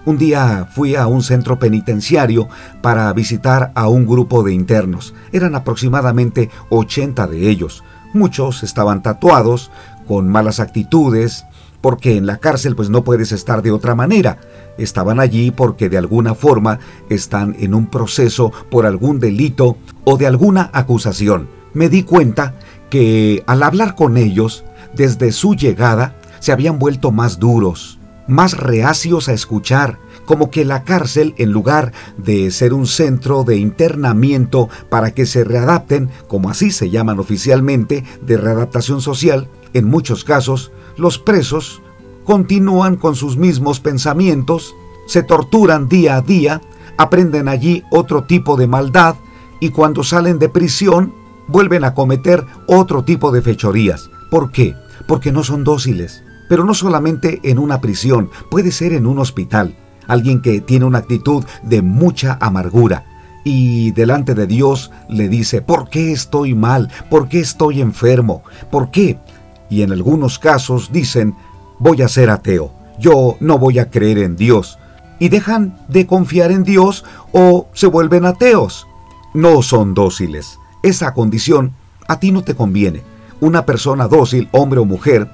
Un 0.05 0.17
día 0.17 0.69
fui 0.75 0.97
a 0.97 1.07
un 1.07 1.23
centro 1.23 1.59
penitenciario 1.59 2.49
para 2.81 3.13
visitar 3.13 3.73
a 3.75 3.89
un 3.89 4.07
grupo 4.07 4.43
de 4.43 4.55
internos. 4.55 5.15
Eran 5.33 5.55
aproximadamente 5.55 6.51
80 6.71 7.27
de 7.27 7.49
ellos. 7.49 7.85
Muchos 8.15 8.63
estaban 8.63 9.03
tatuados, 9.03 9.71
con 10.07 10.29
malas 10.29 10.61
actitudes, 10.61 11.45
porque 11.81 12.17
en 12.17 12.27
la 12.27 12.39
cárcel 12.39 12.75
pues 12.75 12.91
no 12.91 13.05
puedes 13.05 13.33
estar 13.33 13.63
de 13.63 13.71
otra 13.71 13.95
manera. 13.95 14.39
Estaban 14.79 15.21
allí 15.21 15.51
porque 15.51 15.89
de 15.89 15.99
alguna 15.99 16.35
forma 16.35 16.79
están 17.11 17.55
en 17.59 17.75
un 17.75 17.87
proceso 17.87 18.53
por 18.71 18.87
algún 18.87 19.21
delito 19.21 19.77
o 20.05 20.17
de 20.17 20.27
alguna 20.27 20.71
acusación. 20.73 21.49
Me 21.75 21.89
di 21.89 22.03
cuenta 22.03 22.55
que 22.91 23.45
al 23.47 23.63
hablar 23.63 23.95
con 23.95 24.17
ellos, 24.17 24.65
desde 24.95 25.33
su 25.33 25.55
llegada, 25.55 26.15
se 26.41 26.53
habían 26.53 26.79
vuelto 26.79 27.11
más 27.11 27.39
duros, 27.39 27.99
más 28.27 28.57
reacios 28.57 29.29
a 29.29 29.33
escuchar, 29.33 29.99
como 30.27 30.51
que 30.51 30.65
la 30.65 30.85
cárcel, 30.85 31.35
en 31.39 31.53
lugar 31.53 31.93
de 32.19 32.51
ser 32.51 32.75
un 32.75 32.87
centro 32.87 33.45
de 33.45 33.57
internamiento 33.57 34.69
para 34.91 35.13
que 35.13 35.25
se 35.25 35.43
readapten, 35.45 36.11
como 36.29 36.51
así 36.51 36.71
se 36.71 36.91
llaman 36.91 37.19
oficialmente, 37.19 38.05
de 38.21 38.37
readaptación 38.37 39.01
social, 39.01 39.49
en 39.73 39.87
muchos 39.87 40.25
casos, 40.25 40.71
los 40.97 41.19
presos 41.19 41.81
continúan 42.25 42.97
con 42.97 43.15
sus 43.15 43.39
mismos 43.39 43.81
pensamientos, 43.81 44.75
se 45.07 45.23
torturan 45.23 45.89
día 45.89 46.17
a 46.17 46.21
día, 46.21 46.61
aprenden 46.99 47.49
allí 47.49 47.83
otro 47.91 48.25
tipo 48.25 48.57
de 48.59 48.67
maldad 48.67 49.15
y 49.61 49.71
cuando 49.71 50.05
salen 50.05 50.39
de 50.39 50.51
prisión 50.51 51.15
vuelven 51.47 51.85
a 51.85 51.95
cometer 51.95 52.45
otro 52.67 53.03
tipo 53.03 53.33
de 53.33 53.41
fechorías. 53.41 54.11
¿Por 54.31 54.53
qué? 54.53 54.75
Porque 55.07 55.33
no 55.33 55.43
son 55.43 55.65
dóciles. 55.65 56.23
Pero 56.49 56.65
no 56.65 56.75
solamente 56.75 57.41
en 57.43 57.59
una 57.59 57.81
prisión, 57.81 58.31
puede 58.51 58.73
ser 58.73 58.93
en 58.93 59.07
un 59.07 59.19
hospital. 59.19 59.77
Alguien 60.07 60.41
que 60.41 60.61
tiene 60.61 60.87
una 60.87 60.99
actitud 60.99 61.45
de 61.63 61.83
mucha 61.83 62.39
amargura 62.41 63.05
y 63.45 63.93
delante 63.93 64.35
de 64.35 64.47
Dios 64.47 64.91
le 65.09 65.29
dice, 65.29 65.63
¿por 65.63 65.89
qué 65.89 66.13
estoy 66.13 66.55
mal? 66.55 66.91
¿Por 67.11 67.29
qué 67.29 67.41
estoy 67.41 67.81
enfermo? 67.81 68.43
¿Por 68.71 68.91
qué? 68.91 69.19
y 69.71 69.83
en 69.83 69.93
algunos 69.93 70.39
casos 70.39 70.91
dicen, 70.93 71.35
voy 71.79 72.03
a 72.03 72.09
ser 72.09 72.31
ateo, 72.31 72.73
yo 72.99 73.37
no 73.41 73.59
voy 73.59 73.79
a 73.79 73.91
creer 73.91 74.19
en 74.19 74.37
Dios, 74.37 74.79
y 75.19 75.29
dejan 75.29 75.79
de 75.89 76.07
confiar 76.07 76.53
en 76.53 76.65
Dios 76.65 77.05
o 77.33 77.69
se 77.73 77.89
vuelven 77.89 78.25
ateos. 78.25 78.87
No 79.35 79.63
son 79.63 79.93
dóciles. 79.93 80.59
Esa 80.83 81.13
condición 81.13 81.73
a 82.07 82.21
ti 82.21 82.31
no 82.31 82.43
te 82.43 82.55
conviene. 82.55 83.03
Una 83.41 83.67
persona 83.67 84.07
dócil, 84.07 84.49
hombre 84.53 84.79
o 84.79 84.85
mujer, 84.85 85.29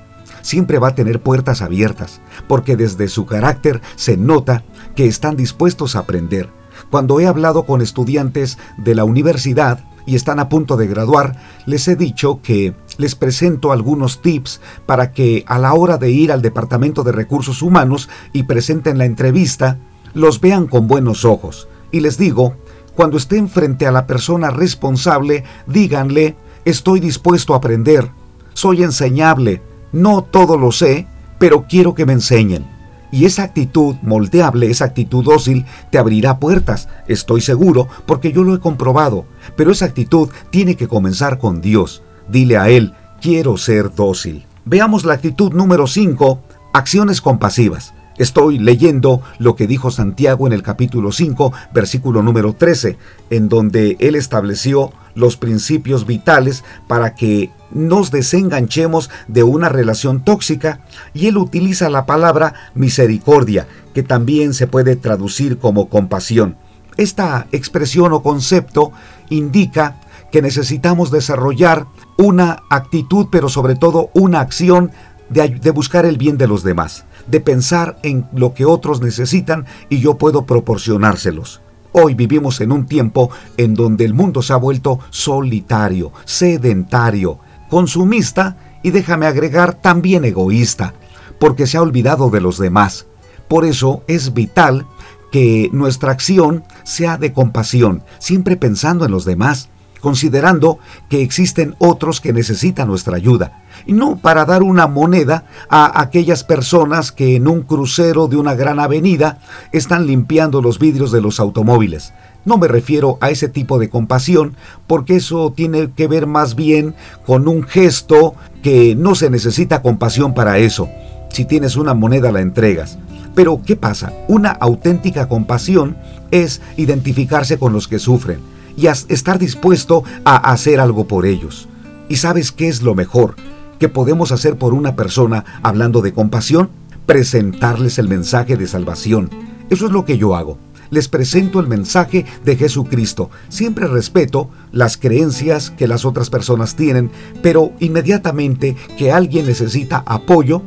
siempre 0.45 0.79
va 0.79 0.89
a 0.89 0.95
tener 0.95 1.21
puertas 1.23 1.63
abiertas, 1.63 2.21
porque 2.47 2.77
desde 2.77 3.09
su 3.09 3.25
carácter 3.25 3.81
se 3.97 4.17
nota 4.17 4.63
que 4.95 5.07
están 5.07 5.37
dispuestos 5.37 5.97
a 5.97 6.01
aprender. 6.01 6.51
Cuando 6.91 7.19
he 7.19 7.27
hablado 7.27 7.65
con 7.65 7.81
estudiantes 7.81 8.59
de 8.77 8.95
la 8.95 9.05
universidad, 9.05 9.81
y 10.07 10.17
están 10.17 10.39
a 10.39 10.51
punto 10.51 10.77
de 10.77 10.87
graduar, 10.87 11.41
les 11.65 11.89
he 11.89 11.97
dicho 11.97 12.41
que 12.43 12.75
les 12.99 13.15
presento 13.15 13.73
algunos 13.73 14.21
tips 14.21 14.61
para 14.85 15.13
que 15.13 15.45
a 15.47 15.59
la 15.59 15.73
hora 15.73 15.97
de 15.97 16.11
ir 16.11 16.31
al 16.31 16.43
Departamento 16.43 17.05
de 17.05 17.13
Recursos 17.13 17.63
Humanos 17.63 18.11
y 18.35 18.43
presenten 18.43 18.99
la 18.99 19.07
entrevista, 19.07 19.79
los 20.13 20.43
vean 20.43 20.67
con 20.67 20.89
buenos 20.89 21.25
ojos. 21.25 21.69
Y 21.91 22.01
les 22.01 22.19
digo, 22.19 22.55
cuando 22.95 23.17
estén 23.17 23.49
frente 23.49 23.87
a 23.87 23.93
la 23.93 24.07
persona 24.07 24.51
responsable, 24.51 25.45
díganle, 25.67 26.37
estoy 26.67 27.01
dispuesto 27.01 27.55
a 27.55 27.57
aprender, 27.57 28.11
soy 28.53 28.83
enseñable, 28.83 29.63
no 29.95 30.25
todo 30.25 30.59
lo 30.59 30.73
sé, 30.73 31.07
pero 31.39 31.67
quiero 31.69 31.95
que 31.95 32.05
me 32.05 32.13
enseñen. 32.13 32.67
Y 33.13 33.27
esa 33.27 33.45
actitud 33.45 33.95
moldeable, 34.03 34.69
esa 34.69 34.87
actitud 34.87 35.25
dócil, 35.25 35.67
te 35.91 35.99
abrirá 35.99 36.41
puertas, 36.41 36.89
estoy 37.07 37.41
seguro, 37.41 37.87
porque 38.05 38.33
yo 38.33 38.43
lo 38.43 38.57
he 38.57 38.59
comprobado. 38.59 39.25
Pero 39.57 39.71
esa 39.71 39.85
actitud 39.85 40.31
tiene 40.51 40.75
que 40.75 40.89
comenzar 40.89 41.39
con 41.39 41.61
Dios. 41.61 42.03
Dile 42.29 42.57
a 42.59 42.69
Él, 42.69 42.93
quiero 43.21 43.57
ser 43.57 43.95
dócil. 43.95 44.47
Veamos 44.65 45.05
la 45.05 45.15
actitud 45.15 45.53
número 45.53 45.87
5, 45.87 46.41
acciones 46.73 47.21
compasivas. 47.21 47.95
Estoy 48.17 48.59
leyendo 48.59 49.23
lo 49.39 49.57
que 49.57 49.67
dijo 49.67 49.91
Santiago 49.91 50.47
en 50.47 50.53
el 50.53 50.63
capítulo 50.63 51.11
5, 51.11 51.53
versículo 51.73 52.23
número 52.23 52.53
13, 52.53 52.97
en 53.31 53.49
donde 53.49 53.97
él 53.99 54.15
estableció 54.15 54.93
los 55.17 55.37
principios 55.37 56.07
vitales 56.07 56.63
para 56.87 57.15
que 57.15 57.51
nos 57.73 58.13
desenganchemos 58.13 59.11
de 59.27 59.43
una 59.43 59.69
relación 59.69 60.25
tóxica 60.25 60.81
y 61.13 61.27
él 61.27 61.39
utiliza 61.39 61.91
la 61.91 62.07
palabra 62.07 62.55
misericordia, 62.75 63.67
que 63.95 64.05
también 64.05 64.55
se 64.55 64.69
puede 64.69 64.95
traducir 64.95 65.59
como 65.59 65.89
compasión. 65.89 66.57
Esta 66.97 67.49
expresión 67.51 68.13
o 68.13 68.23
concepto 68.23 68.93
indica 69.29 70.01
que 70.31 70.41
necesitamos 70.43 71.11
desarrollar 71.11 71.87
una 72.17 72.63
actitud, 72.71 73.27
pero 73.31 73.49
sobre 73.49 73.75
todo 73.75 74.11
una 74.15 74.41
acción 74.41 74.93
de, 75.29 75.71
buscar 75.71 76.07
el 76.07 76.19
bien 76.19 76.39
de 76.39 76.47
los 76.47 76.63
demás, 76.63 77.05
de 77.27 77.41
pensar 77.41 77.99
en 78.03 78.27
lo 78.33 78.55
que 78.55 78.65
otros 78.65 79.01
necesitan 79.01 79.67
y 79.89 80.01
yo 80.01 80.19
puedo 80.19 80.47
proporcionárselos. 80.47 81.61
Hoy 81.93 82.15
vivimos 82.15 82.61
en 82.61 82.73
un 82.73 82.87
tiempo 82.87 83.31
en 83.57 83.75
donde 83.75 84.05
el 84.05 84.15
mundo 84.15 84.43
se 84.43 84.53
ha 84.53 84.57
vuelto 84.57 84.99
solitario, 85.11 86.13
sedentario, 86.25 87.39
consumista 87.71 88.57
y 88.83 88.91
déjame 88.91 89.27
agregar 89.27 89.75
también 89.75 90.25
egoísta, 90.25 90.95
porque 91.39 91.67
se 91.67 91.77
ha 91.77 91.83
olvidado 91.83 92.31
de 92.31 92.41
los 92.41 92.59
demás. 92.59 93.07
Por 93.49 93.65
eso 93.65 94.03
es 94.09 94.35
vital 94.35 94.87
que 95.31 95.71
nuestra 95.73 96.13
acción 96.13 96.65
sea 96.85 97.17
de 97.17 97.33
compasión, 97.33 98.03
siempre 98.19 98.57
pensando 98.57 99.05
en 99.05 99.11
los 99.11 99.25
demás, 99.25 99.69
considerando 100.05 100.79
que 101.09 101.23
existen 101.23 101.77
otros 101.79 102.21
que 102.21 102.35
necesitan 102.35 102.89
nuestra 102.89 103.17
ayuda, 103.17 103.63
y 103.87 103.95
no 103.95 104.17
para 104.17 104.45
dar 104.45 104.63
una 104.63 104.87
moneda 104.87 105.47
a 105.71 105.99
aquellas 105.99 106.45
personas 106.45 107.11
que 107.11 107.37
en 107.37 107.49
un 107.49 107.63
crucero 107.63 108.29
de 108.29 108.37
una 108.37 108.55
gran 108.55 108.81
avenida 108.81 109.39
están 109.73 110.07
limpiando 110.07 110.61
los 110.61 110.79
vidrios 110.79 111.11
de 111.11 111.23
los 111.23 111.41
automóviles. 111.41 112.13
No 112.45 112.59
me 112.59 112.69
refiero 112.69 113.17
a 113.23 113.31
ese 113.31 113.49
tipo 113.49 113.79
de 113.79 113.89
compasión, 113.89 114.57
porque 114.87 115.17
eso 115.17 115.55
tiene 115.57 115.91
que 115.97 116.07
ver 116.07 116.27
más 116.27 116.55
bien 116.55 116.95
con 117.25 117.49
un 117.49 117.63
gesto 117.63 118.35
que 118.63 118.95
no 118.95 119.15
se 119.15 119.31
necesita 119.31 119.81
compasión 119.81 120.35
para 120.35 120.59
eso. 120.59 120.91
Si 121.31 121.47
tienes 121.47 121.77
una 121.77 121.95
moneda 121.95 122.31
la 122.31 122.43
entregas. 122.43 122.99
Pero 123.35 123.63
¿qué 123.65 123.75
pasa? 123.75 124.13
Una 124.29 124.51
auténtica 124.51 125.29
compasión 125.29 125.97
es 126.31 126.61
identificarse 126.77 127.59
con 127.59 127.73
los 127.73 127.89
que 127.89 127.99
sufren 127.99 128.54
y 128.77 128.87
estar 128.87 129.39
dispuesto 129.39 130.05
a 130.25 130.37
hacer 130.53 130.81
algo 130.81 131.07
por 131.07 131.27
ellos. 131.27 131.69
¿Y 132.09 132.17
sabes 132.17 132.53
qué 132.53 132.69
es 132.69 132.83
lo 132.83 132.95
mejor 132.95 133.37
que 133.79 133.89
podemos 133.89 134.33
hacer 134.33 134.57
por 134.57 134.75
una 134.75 134.97
persona 134.97 135.45
hablando 135.63 136.03
de 136.03 136.13
compasión? 136.13 136.71
Presentarles 137.07 137.99
el 137.99 138.09
mensaje 138.09 138.57
de 138.57 138.67
salvación. 138.67 139.31
Eso 139.71 139.87
es 139.87 139.93
lo 139.93 140.05
que 140.05 140.19
yo 140.19 140.37
hago. 140.37 140.59
Les 140.91 141.09
presento 141.09 141.61
el 141.61 141.67
mensaje 141.67 142.25
de 142.45 142.57
Jesucristo. 142.57 143.31
Siempre 143.49 143.87
respeto 143.87 144.51
las 144.71 144.97
creencias 144.97 145.71
que 145.71 145.89
las 145.89 146.05
otras 146.05 146.31
personas 146.31 146.77
tienen, 146.77 147.11
pero 147.43 147.73
inmediatamente 147.81 148.77
que 148.97 149.11
alguien 149.11 149.47
necesita 149.47 150.03
apoyo, 150.07 150.63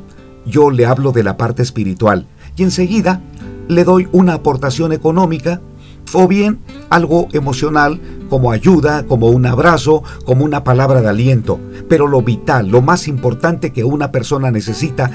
yo 0.45 0.71
le 0.71 0.85
hablo 0.85 1.11
de 1.11 1.23
la 1.23 1.37
parte 1.37 1.61
espiritual 1.61 2.25
y 2.55 2.63
enseguida 2.63 3.21
le 3.67 3.83
doy 3.83 4.07
una 4.11 4.33
aportación 4.33 4.91
económica 4.91 5.61
o 6.13 6.27
bien 6.27 6.59
algo 6.89 7.27
emocional 7.33 7.99
como 8.29 8.51
ayuda, 8.51 9.05
como 9.05 9.29
un 9.29 9.45
abrazo, 9.45 10.03
como 10.25 10.43
una 10.43 10.63
palabra 10.63 11.01
de 11.01 11.09
aliento. 11.09 11.59
Pero 11.87 12.07
lo 12.07 12.21
vital, 12.21 12.67
lo 12.67 12.81
más 12.81 13.07
importante 13.07 13.71
que 13.71 13.83
una 13.83 14.11
persona 14.11 14.51
necesita 14.51 15.09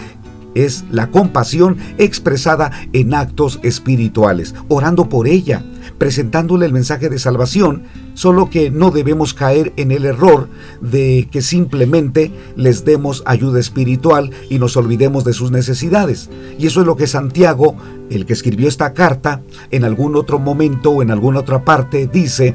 es 0.55 0.85
la 0.91 1.11
compasión 1.11 1.77
expresada 1.99 2.71
en 2.93 3.15
actos 3.15 3.61
espirituales, 3.62 4.55
orando 4.69 5.09
por 5.09 5.27
ella, 5.27 5.65
presentándole 5.99 6.67
el 6.67 6.73
mensaje 6.73 7.09
de 7.09 7.19
salvación, 7.19 7.85
solo 8.15 8.51
que 8.51 8.71
no 8.71 8.91
debemos 8.91 9.35
caer 9.35 9.73
en 9.77 9.91
el 9.91 10.05
error 10.05 10.49
de 10.81 11.29
que 11.31 11.43
simplemente 11.43 12.31
les 12.57 12.85
demos 12.85 13.23
ayuda 13.27 13.61
espiritual 13.61 14.31
y 14.51 14.59
nos 14.59 14.77
olvidemos 14.77 15.25
de 15.25 15.33
sus 15.33 15.51
necesidades. 15.51 16.31
Y 16.59 16.67
eso 16.67 16.81
es 16.81 16.87
lo 16.87 16.97
que 16.97 17.07
Santiago, 17.07 17.77
el 18.11 18.27
que 18.27 18.33
escribió 18.33 18.69
esta 18.69 18.93
carta, 18.93 19.43
en 19.71 19.85
algún 19.85 20.17
otro 20.17 20.38
momento 20.38 20.91
o 20.91 21.03
en 21.03 21.11
alguna 21.11 21.41
otra 21.41 21.65
parte, 21.65 22.09
dice, 22.12 22.55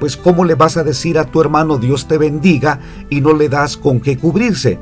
pues 0.00 0.16
¿cómo 0.16 0.44
le 0.44 0.54
vas 0.54 0.76
a 0.76 0.84
decir 0.84 1.18
a 1.18 1.24
tu 1.24 1.40
hermano 1.40 1.78
Dios 1.78 2.08
te 2.08 2.18
bendiga 2.18 2.80
y 3.10 3.20
no 3.20 3.32
le 3.32 3.48
das 3.48 3.76
con 3.76 4.00
qué 4.00 4.16
cubrirse? 4.16 4.78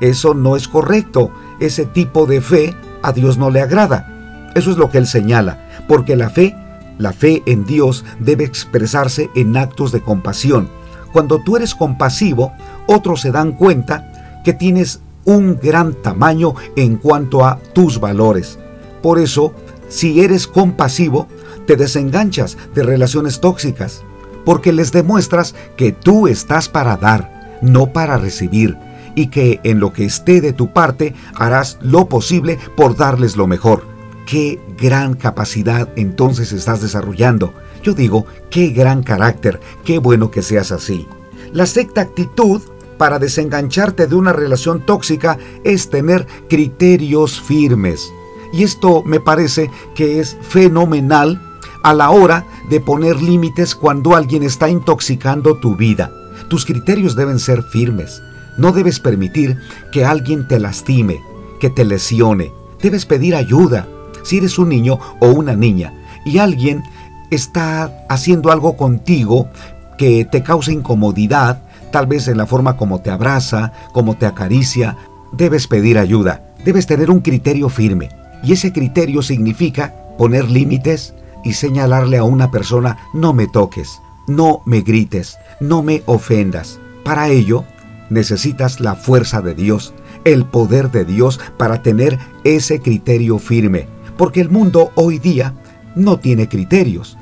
Eso 0.00 0.34
no 0.34 0.56
es 0.56 0.68
correcto. 0.68 1.32
Ese 1.60 1.86
tipo 1.86 2.26
de 2.26 2.40
fe 2.40 2.74
a 3.02 3.12
Dios 3.12 3.38
no 3.38 3.50
le 3.50 3.60
agrada. 3.60 4.50
Eso 4.54 4.70
es 4.70 4.76
lo 4.76 4.90
que 4.90 4.98
él 4.98 5.06
señala, 5.06 5.58
porque 5.86 6.16
la 6.16 6.30
fe, 6.30 6.56
la 6.98 7.12
fe 7.12 7.42
en 7.46 7.64
Dios 7.64 8.04
debe 8.18 8.44
expresarse 8.44 9.30
en 9.34 9.56
actos 9.56 9.92
de 9.92 10.00
compasión. 10.00 10.68
Cuando 11.12 11.40
tú 11.40 11.56
eres 11.56 11.74
compasivo, 11.74 12.52
otros 12.86 13.20
se 13.20 13.32
dan 13.32 13.52
cuenta 13.52 14.40
que 14.44 14.52
tienes 14.52 15.00
un 15.24 15.58
gran 15.60 15.94
tamaño 15.94 16.54
en 16.76 16.96
cuanto 16.96 17.44
a 17.44 17.58
tus 17.72 18.00
valores. 18.00 18.58
Por 19.02 19.18
eso, 19.18 19.52
si 19.88 20.22
eres 20.22 20.46
compasivo, 20.46 21.28
te 21.66 21.76
desenganchas 21.76 22.56
de 22.74 22.82
relaciones 22.82 23.40
tóxicas, 23.40 24.02
porque 24.44 24.72
les 24.72 24.92
demuestras 24.92 25.54
que 25.76 25.92
tú 25.92 26.28
estás 26.28 26.68
para 26.68 26.96
dar, 26.96 27.58
no 27.60 27.92
para 27.92 28.16
recibir 28.16 28.76
y 29.18 29.26
que 29.26 29.58
en 29.64 29.80
lo 29.80 29.92
que 29.92 30.04
esté 30.04 30.40
de 30.40 30.52
tu 30.52 30.72
parte 30.72 31.12
harás 31.34 31.76
lo 31.80 32.08
posible 32.08 32.56
por 32.76 32.96
darles 32.96 33.36
lo 33.36 33.48
mejor. 33.48 33.82
Qué 34.26 34.60
gran 34.80 35.14
capacidad 35.14 35.88
entonces 35.96 36.52
estás 36.52 36.82
desarrollando. 36.82 37.52
Yo 37.82 37.94
digo, 37.94 38.26
qué 38.48 38.68
gran 38.68 39.02
carácter, 39.02 39.58
qué 39.84 39.98
bueno 39.98 40.30
que 40.30 40.42
seas 40.42 40.70
así. 40.70 41.04
La 41.52 41.66
sexta 41.66 42.02
actitud 42.02 42.62
para 42.96 43.18
desengancharte 43.18 44.06
de 44.06 44.14
una 44.14 44.32
relación 44.32 44.86
tóxica 44.86 45.36
es 45.64 45.90
tener 45.90 46.24
criterios 46.48 47.40
firmes. 47.40 48.12
Y 48.52 48.62
esto 48.62 49.02
me 49.02 49.18
parece 49.18 49.68
que 49.96 50.20
es 50.20 50.36
fenomenal 50.42 51.42
a 51.82 51.92
la 51.92 52.10
hora 52.10 52.46
de 52.70 52.80
poner 52.80 53.20
límites 53.20 53.74
cuando 53.74 54.14
alguien 54.14 54.44
está 54.44 54.68
intoxicando 54.68 55.56
tu 55.56 55.74
vida. 55.74 56.12
Tus 56.48 56.64
criterios 56.64 57.16
deben 57.16 57.40
ser 57.40 57.64
firmes. 57.64 58.22
No 58.58 58.72
debes 58.72 58.98
permitir 58.98 59.56
que 59.92 60.04
alguien 60.04 60.46
te 60.48 60.58
lastime, 60.58 61.20
que 61.60 61.70
te 61.70 61.84
lesione. 61.84 62.52
Debes 62.82 63.06
pedir 63.06 63.34
ayuda. 63.36 63.88
Si 64.24 64.38
eres 64.38 64.58
un 64.58 64.68
niño 64.68 64.98
o 65.20 65.28
una 65.28 65.54
niña 65.54 65.94
y 66.24 66.38
alguien 66.38 66.82
está 67.30 68.04
haciendo 68.08 68.50
algo 68.50 68.76
contigo 68.76 69.48
que 69.96 70.24
te 70.24 70.42
causa 70.42 70.72
incomodidad, 70.72 71.62
tal 71.92 72.06
vez 72.06 72.26
en 72.28 72.36
la 72.36 72.46
forma 72.46 72.76
como 72.76 73.00
te 73.00 73.10
abraza, 73.10 73.72
como 73.92 74.16
te 74.16 74.26
acaricia, 74.26 74.96
debes 75.32 75.68
pedir 75.68 75.96
ayuda. 75.96 76.42
Debes 76.64 76.86
tener 76.86 77.10
un 77.10 77.20
criterio 77.20 77.68
firme. 77.68 78.10
Y 78.42 78.52
ese 78.52 78.72
criterio 78.72 79.22
significa 79.22 79.94
poner 80.18 80.50
límites 80.50 81.14
y 81.44 81.52
señalarle 81.52 82.18
a 82.18 82.24
una 82.24 82.50
persona, 82.50 82.98
no 83.14 83.32
me 83.32 83.46
toques, 83.46 84.00
no 84.26 84.62
me 84.66 84.80
grites, 84.80 85.38
no 85.60 85.82
me 85.82 86.02
ofendas. 86.06 86.80
Para 87.04 87.28
ello, 87.28 87.64
necesitas 88.10 88.80
la 88.80 88.94
fuerza 88.94 89.40
de 89.40 89.54
Dios, 89.54 89.94
el 90.24 90.44
poder 90.44 90.90
de 90.90 91.04
Dios 91.04 91.40
para 91.56 91.82
tener 91.82 92.18
ese 92.44 92.80
criterio 92.80 93.38
firme, 93.38 93.88
porque 94.16 94.40
el 94.40 94.50
mundo 94.50 94.90
hoy 94.94 95.18
día 95.18 95.54
no 95.94 96.18
tiene 96.18 96.48
criterios. 96.48 97.16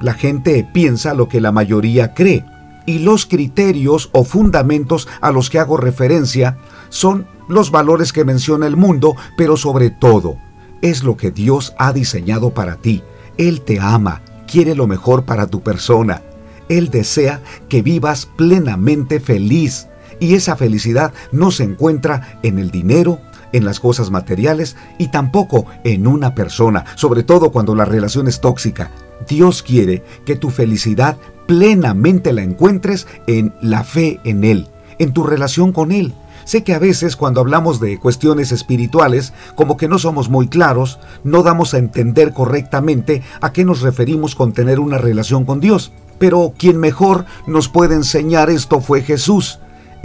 La 0.00 0.14
gente 0.14 0.68
piensa 0.72 1.14
lo 1.14 1.28
que 1.28 1.40
la 1.40 1.52
mayoría 1.52 2.14
cree, 2.14 2.44
y 2.86 3.00
los 3.00 3.26
criterios 3.26 4.10
o 4.12 4.24
fundamentos 4.24 5.08
a 5.20 5.32
los 5.32 5.50
que 5.50 5.58
hago 5.58 5.76
referencia 5.76 6.56
son 6.88 7.26
los 7.48 7.70
valores 7.70 8.12
que 8.12 8.24
menciona 8.24 8.66
el 8.66 8.76
mundo, 8.76 9.16
pero 9.36 9.56
sobre 9.56 9.90
todo 9.90 10.36
es 10.82 11.02
lo 11.02 11.16
que 11.16 11.30
Dios 11.30 11.74
ha 11.78 11.92
diseñado 11.92 12.50
para 12.50 12.76
ti. 12.76 13.02
Él 13.38 13.60
te 13.60 13.80
ama, 13.80 14.22
quiere 14.46 14.74
lo 14.74 14.86
mejor 14.86 15.24
para 15.24 15.46
tu 15.46 15.62
persona. 15.62 16.22
Él 16.68 16.90
desea 16.90 17.42
que 17.68 17.82
vivas 17.82 18.26
plenamente 18.26 19.20
feliz, 19.20 19.88
y 20.20 20.34
esa 20.34 20.56
felicidad 20.56 21.12
no 21.32 21.50
se 21.50 21.64
encuentra 21.64 22.38
en 22.42 22.58
el 22.58 22.70
dinero, 22.70 23.20
en 23.52 23.64
las 23.64 23.80
cosas 23.80 24.10
materiales 24.10 24.76
y 24.98 25.08
tampoco 25.08 25.66
en 25.84 26.06
una 26.06 26.34
persona, 26.34 26.84
sobre 26.96 27.22
todo 27.22 27.50
cuando 27.52 27.74
la 27.74 27.84
relación 27.84 28.28
es 28.28 28.40
tóxica. 28.40 28.90
Dios 29.28 29.62
quiere 29.62 30.02
que 30.24 30.36
tu 30.36 30.50
felicidad 30.50 31.16
plenamente 31.46 32.32
la 32.32 32.42
encuentres 32.42 33.06
en 33.26 33.54
la 33.60 33.84
fe 33.84 34.20
en 34.24 34.44
Él, 34.44 34.68
en 34.98 35.12
tu 35.12 35.24
relación 35.24 35.72
con 35.72 35.92
Él. 35.92 36.14
Sé 36.44 36.62
que 36.62 36.74
a 36.74 36.78
veces 36.78 37.16
cuando 37.16 37.40
hablamos 37.40 37.80
de 37.80 37.98
cuestiones 37.98 38.52
espirituales, 38.52 39.32
como 39.56 39.76
que 39.76 39.88
no 39.88 39.98
somos 39.98 40.28
muy 40.28 40.46
claros, 40.46 41.00
no 41.24 41.42
damos 41.42 41.74
a 41.74 41.78
entender 41.78 42.32
correctamente 42.32 43.22
a 43.40 43.52
qué 43.52 43.64
nos 43.64 43.80
referimos 43.80 44.36
con 44.36 44.52
tener 44.52 44.78
una 44.78 44.96
relación 44.96 45.44
con 45.44 45.58
Dios. 45.58 45.90
Pero 46.18 46.54
quien 46.56 46.78
mejor 46.78 47.24
nos 47.48 47.68
puede 47.68 47.96
enseñar 47.96 48.48
esto 48.48 48.80
fue 48.80 49.02
Jesús. 49.02 49.58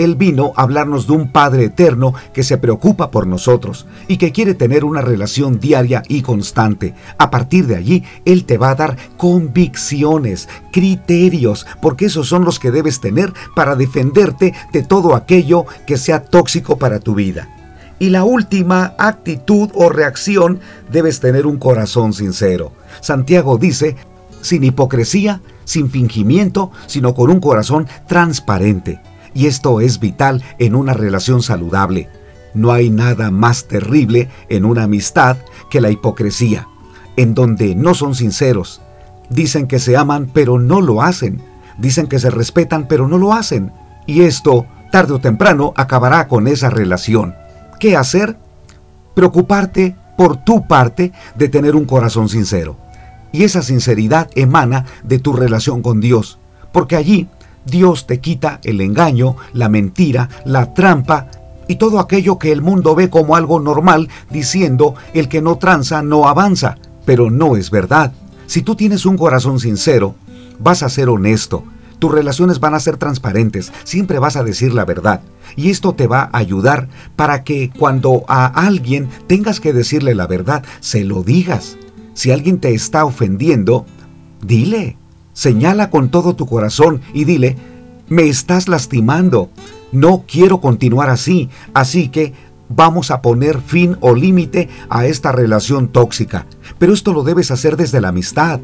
Él 0.04 0.16
vino 0.16 0.54
a 0.56 0.64
hablarnos 0.64 1.06
de 1.06 1.14
un 1.14 1.32
Padre 1.32 1.66
eterno 1.66 2.16
que 2.34 2.42
se 2.42 2.58
preocupa 2.58 3.12
por 3.12 3.28
nosotros 3.28 3.86
y 4.08 4.18
que 4.18 4.32
quiere 4.32 4.56
tener 4.56 4.84
una 4.84 5.02
relación 5.02 5.60
diaria 5.60 6.02
y 6.08 6.24
constante. 6.24 6.96
A 7.20 7.30
partir 7.30 7.68
de 7.68 7.76
allí, 7.76 8.04
Él 8.26 8.46
te 8.46 8.58
va 8.58 8.72
a 8.72 8.76
dar 8.76 8.98
convicciones, 9.18 10.50
criterios, 10.72 11.68
porque 11.84 12.06
esos 12.06 12.28
son 12.28 12.46
los 12.46 12.58
que 12.58 12.72
debes 12.72 13.00
tener 13.00 13.32
para 13.56 13.76
defenderte 13.76 14.56
de 14.74 14.82
todo 14.82 15.16
aquello 15.16 15.68
que 15.86 15.98
sea 15.98 16.24
tóxico 16.24 16.80
para 16.80 17.00
tu 17.00 17.14
vida. 17.14 17.48
Y 18.00 18.10
la 18.10 18.24
última 18.24 18.96
actitud 18.98 19.70
o 19.76 19.90
reacción 19.90 20.62
debes 20.92 21.20
tener 21.20 21.46
un 21.46 21.60
corazón 21.60 22.14
sincero. 22.14 22.72
Santiago 23.02 23.60
dice, 23.60 23.98
sin 24.42 24.64
hipocresía, 24.64 25.42
sin 25.64 25.92
fingimiento, 25.92 26.72
sino 26.88 27.14
con 27.14 27.30
un 27.30 27.40
corazón 27.40 27.88
transparente 28.08 29.00
y 29.34 29.48
esto 29.48 29.82
es 29.82 30.00
vital 30.00 30.44
en 30.60 30.76
una 30.76 30.94
relación 30.94 31.42
saludable. 31.42 32.10
No 32.54 32.72
hay 32.72 32.90
nada 32.90 33.32
más 33.32 33.66
terrible 33.66 34.30
en 34.50 34.66
una 34.66 34.84
amistad 34.84 35.38
que 35.70 35.82
la 35.82 35.90
hipocresía, 35.90 36.68
en 37.16 37.34
donde 37.34 37.76
no 37.76 37.94
son 37.94 38.16
sinceros. 38.16 38.82
Dicen 39.30 39.68
que 39.68 39.80
se 39.80 39.96
aman 39.96 40.30
pero 40.34 40.60
no 40.60 40.82
lo 40.82 41.02
hacen. 41.02 41.42
Dicen 41.78 42.08
que 42.08 42.20
se 42.20 42.30
respetan 42.30 42.88
pero 42.88 43.08
no 43.08 43.18
lo 43.18 43.34
hacen. 43.34 43.72
Y 44.06 44.22
esto, 44.22 44.66
tarde 44.92 45.14
o 45.14 45.22
temprano, 45.22 45.74
acabará 45.78 46.28
con 46.28 46.48
esa 46.48 46.70
relación. 46.70 47.36
¿Qué 47.80 47.96
hacer? 47.96 48.38
Preocuparte 49.16 49.96
por 50.18 50.38
tu 50.38 50.68
parte 50.68 51.14
de 51.36 51.48
tener 51.48 51.76
un 51.76 51.86
corazón 51.86 52.28
sincero. 52.28 52.76
Y 53.32 53.44
esa 53.44 53.62
sinceridad 53.62 54.30
emana 54.36 54.86
de 55.04 55.20
tu 55.20 55.32
relación 55.32 55.82
con 55.82 56.02
Dios, 56.02 56.38
porque 56.74 56.98
allí 56.98 57.30
Dios 57.66 58.08
te 58.08 58.20
quita 58.20 58.60
el 58.64 58.82
engaño, 58.82 59.36
la 59.54 59.70
mentira, 59.70 60.30
la 60.46 60.74
trampa 60.74 61.28
y 61.68 61.76
todo 61.76 62.00
aquello 62.00 62.38
que 62.38 62.52
el 62.52 62.62
mundo 62.62 62.96
ve 62.96 63.10
como 63.10 63.36
algo 63.36 63.60
normal, 63.60 64.10
diciendo 64.30 64.96
el 65.14 65.30
que 65.30 65.42
no 65.42 65.58
tranza 65.58 66.02
no 66.02 66.28
avanza. 66.28 66.78
Pero 67.06 67.32
no 67.32 67.56
es 67.56 67.72
verdad. 67.72 68.14
Si 68.46 68.62
tú 68.62 68.76
tienes 68.76 69.06
un 69.06 69.18
corazón 69.18 69.60
sincero, 69.60 70.16
vas 70.60 70.84
a 70.84 70.90
ser 70.90 71.10
honesto. 71.10 71.64
Tus 72.00 72.12
relaciones 72.12 72.60
van 72.60 72.74
a 72.74 72.80
ser 72.80 72.98
transparentes, 72.98 73.72
siempre 73.84 74.20
vas 74.20 74.36
a 74.36 74.44
decir 74.44 74.74
la 74.74 74.86
verdad. 74.86 75.22
Y 75.56 75.70
esto 75.70 75.94
te 75.94 76.08
va 76.08 76.30
a 76.34 76.40
ayudar 76.40 76.90
para 77.16 77.44
que 77.44 77.72
cuando 77.78 78.26
a 78.28 78.48
alguien 78.48 79.08
tengas 79.28 79.60
que 79.60 79.72
decirle 79.72 80.16
la 80.16 80.28
verdad, 80.28 80.64
se 80.80 81.04
lo 81.04 81.24
digas. 81.24 81.78
Si 82.14 82.32
alguien 82.32 82.60
te 82.60 82.74
está 82.74 83.06
ofendiendo, 83.06 83.86
dile. 84.42 84.98
Señala 85.34 85.90
con 85.90 86.10
todo 86.10 86.36
tu 86.36 86.46
corazón 86.46 87.02
y 87.14 87.26
dile, 87.26 87.56
me 88.10 88.28
estás 88.28 88.68
lastimando, 88.68 89.50
no 89.92 90.26
quiero 90.28 90.60
continuar 90.60 91.10
así, 91.10 91.50
así 91.74 92.10
que 92.10 92.34
vamos 92.70 93.12
a 93.12 93.22
poner 93.22 93.62
fin 93.62 93.98
o 94.02 94.16
límite 94.16 94.70
a 94.90 95.06
esta 95.06 95.32
relación 95.32 95.88
tóxica. 95.88 96.46
Pero 96.78 96.94
esto 96.94 97.14
lo 97.14 97.24
debes 97.24 97.52
hacer 97.52 97.78
desde 97.78 98.02
la 98.02 98.10
amistad. 98.10 98.60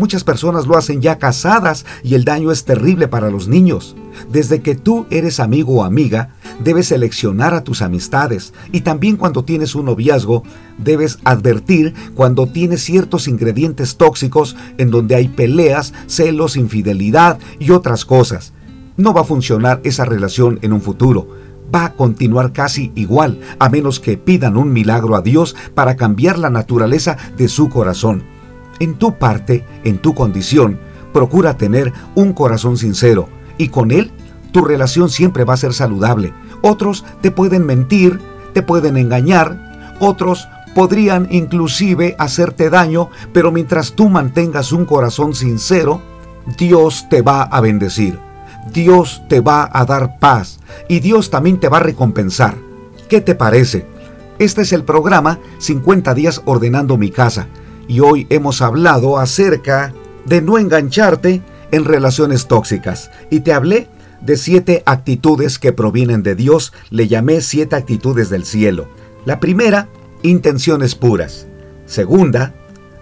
Muchas 0.00 0.24
personas 0.24 0.66
lo 0.66 0.78
hacen 0.78 1.02
ya 1.02 1.18
casadas 1.18 1.84
y 2.02 2.14
el 2.14 2.24
daño 2.24 2.50
es 2.52 2.64
terrible 2.64 3.06
para 3.06 3.28
los 3.28 3.48
niños. 3.48 3.94
Desde 4.32 4.62
que 4.62 4.74
tú 4.74 5.04
eres 5.10 5.40
amigo 5.40 5.74
o 5.74 5.84
amiga, 5.84 6.30
debes 6.64 6.86
seleccionar 6.86 7.52
a 7.52 7.64
tus 7.64 7.82
amistades 7.82 8.54
y 8.72 8.80
también 8.80 9.18
cuando 9.18 9.44
tienes 9.44 9.74
un 9.74 9.84
noviazgo, 9.84 10.42
debes 10.78 11.18
advertir 11.24 11.92
cuando 12.14 12.46
tienes 12.46 12.82
ciertos 12.82 13.28
ingredientes 13.28 13.98
tóxicos 13.98 14.56
en 14.78 14.90
donde 14.90 15.16
hay 15.16 15.28
peleas, 15.28 15.92
celos, 16.06 16.56
infidelidad 16.56 17.38
y 17.58 17.70
otras 17.70 18.06
cosas. 18.06 18.54
No 18.96 19.12
va 19.12 19.20
a 19.20 19.24
funcionar 19.24 19.82
esa 19.84 20.06
relación 20.06 20.58
en 20.62 20.72
un 20.72 20.80
futuro 20.80 21.28
va 21.72 21.84
a 21.84 21.92
continuar 21.92 22.52
casi 22.52 22.90
igual, 22.96 23.38
a 23.60 23.68
menos 23.68 24.00
que 24.00 24.16
pidan 24.16 24.56
un 24.56 24.72
milagro 24.72 25.14
a 25.14 25.22
Dios 25.22 25.54
para 25.72 25.94
cambiar 25.94 26.36
la 26.36 26.50
naturaleza 26.50 27.16
de 27.36 27.46
su 27.46 27.68
corazón. 27.68 28.24
En 28.80 28.94
tu 28.94 29.18
parte, 29.18 29.64
en 29.84 29.98
tu 29.98 30.14
condición, 30.14 30.80
procura 31.12 31.58
tener 31.58 31.92
un 32.14 32.32
corazón 32.32 32.78
sincero 32.78 33.28
y 33.58 33.68
con 33.68 33.90
él 33.90 34.10
tu 34.52 34.64
relación 34.64 35.10
siempre 35.10 35.44
va 35.44 35.54
a 35.54 35.58
ser 35.58 35.74
saludable. 35.74 36.32
Otros 36.62 37.04
te 37.20 37.30
pueden 37.30 37.66
mentir, 37.66 38.18
te 38.54 38.62
pueden 38.62 38.96
engañar, 38.96 39.96
otros 40.00 40.48
podrían 40.74 41.28
inclusive 41.30 42.16
hacerte 42.18 42.70
daño, 42.70 43.10
pero 43.34 43.52
mientras 43.52 43.92
tú 43.92 44.08
mantengas 44.08 44.72
un 44.72 44.86
corazón 44.86 45.34
sincero, 45.34 46.00
Dios 46.56 47.06
te 47.10 47.20
va 47.20 47.42
a 47.42 47.60
bendecir. 47.60 48.18
Dios 48.72 49.22
te 49.28 49.40
va 49.40 49.68
a 49.70 49.84
dar 49.84 50.18
paz 50.18 50.58
y 50.88 51.00
Dios 51.00 51.28
también 51.28 51.60
te 51.60 51.68
va 51.68 51.78
a 51.78 51.82
recompensar. 51.82 52.56
¿Qué 53.10 53.20
te 53.20 53.34
parece? 53.34 53.84
Este 54.38 54.62
es 54.62 54.72
el 54.72 54.84
programa 54.84 55.38
50 55.58 56.14
días 56.14 56.40
ordenando 56.46 56.96
mi 56.96 57.10
casa 57.10 57.46
y 57.88 58.00
hoy 58.00 58.26
hemos 58.30 58.62
hablado 58.62 59.18
acerca 59.18 59.92
de 60.26 60.42
no 60.42 60.58
engancharte 60.58 61.42
en 61.70 61.84
relaciones 61.84 62.46
tóxicas 62.46 63.10
y 63.30 63.40
te 63.40 63.52
hablé 63.52 63.88
de 64.20 64.36
siete 64.36 64.82
actitudes 64.86 65.58
que 65.58 65.72
provienen 65.72 66.22
de 66.22 66.34
Dios, 66.34 66.72
le 66.90 67.08
llamé 67.08 67.40
siete 67.40 67.76
actitudes 67.76 68.28
del 68.30 68.44
cielo. 68.44 68.88
La 69.24 69.40
primera, 69.40 69.88
intenciones 70.22 70.94
puras. 70.94 71.46
Segunda, 71.86 72.54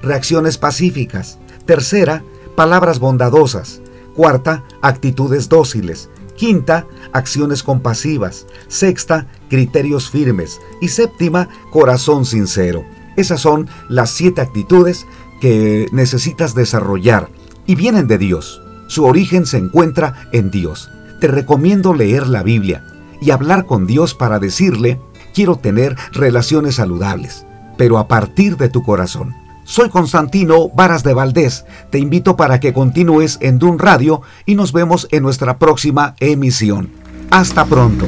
reacciones 0.02 0.58
pacíficas. 0.58 1.38
Tercera, 1.66 2.22
palabras 2.56 2.98
bondadosas. 2.98 3.80
Cuarta, 4.14 4.64
actitudes 4.80 5.48
dóciles. 5.48 6.08
Quinta, 6.36 6.86
acciones 7.12 7.62
compasivas. 7.62 8.46
Sexta, 8.68 9.26
criterios 9.48 10.08
firmes. 10.08 10.60
Y 10.80 10.88
séptima, 10.88 11.48
corazón 11.70 12.24
sincero. 12.24 12.84
Esas 13.18 13.40
son 13.40 13.68
las 13.88 14.10
siete 14.10 14.40
actitudes 14.40 15.04
que 15.40 15.88
necesitas 15.90 16.54
desarrollar 16.54 17.28
y 17.66 17.74
vienen 17.74 18.06
de 18.06 18.16
Dios. 18.16 18.62
Su 18.86 19.06
origen 19.06 19.44
se 19.44 19.58
encuentra 19.58 20.28
en 20.32 20.52
Dios. 20.52 20.88
Te 21.20 21.26
recomiendo 21.26 21.94
leer 21.94 22.28
la 22.28 22.44
Biblia 22.44 22.84
y 23.20 23.32
hablar 23.32 23.66
con 23.66 23.88
Dios 23.88 24.14
para 24.14 24.38
decirle, 24.38 25.00
quiero 25.34 25.56
tener 25.56 25.96
relaciones 26.12 26.76
saludables, 26.76 27.44
pero 27.76 27.98
a 27.98 28.06
partir 28.06 28.56
de 28.56 28.68
tu 28.68 28.84
corazón. 28.84 29.34
Soy 29.64 29.90
Constantino 29.90 30.68
Varas 30.68 31.02
de 31.02 31.12
Valdés. 31.12 31.64
Te 31.90 31.98
invito 31.98 32.36
para 32.36 32.60
que 32.60 32.72
continúes 32.72 33.38
en 33.40 33.58
Dun 33.58 33.80
Radio 33.80 34.22
y 34.46 34.54
nos 34.54 34.72
vemos 34.72 35.08
en 35.10 35.24
nuestra 35.24 35.58
próxima 35.58 36.14
emisión. 36.20 36.92
Hasta 37.32 37.64
pronto. 37.64 38.06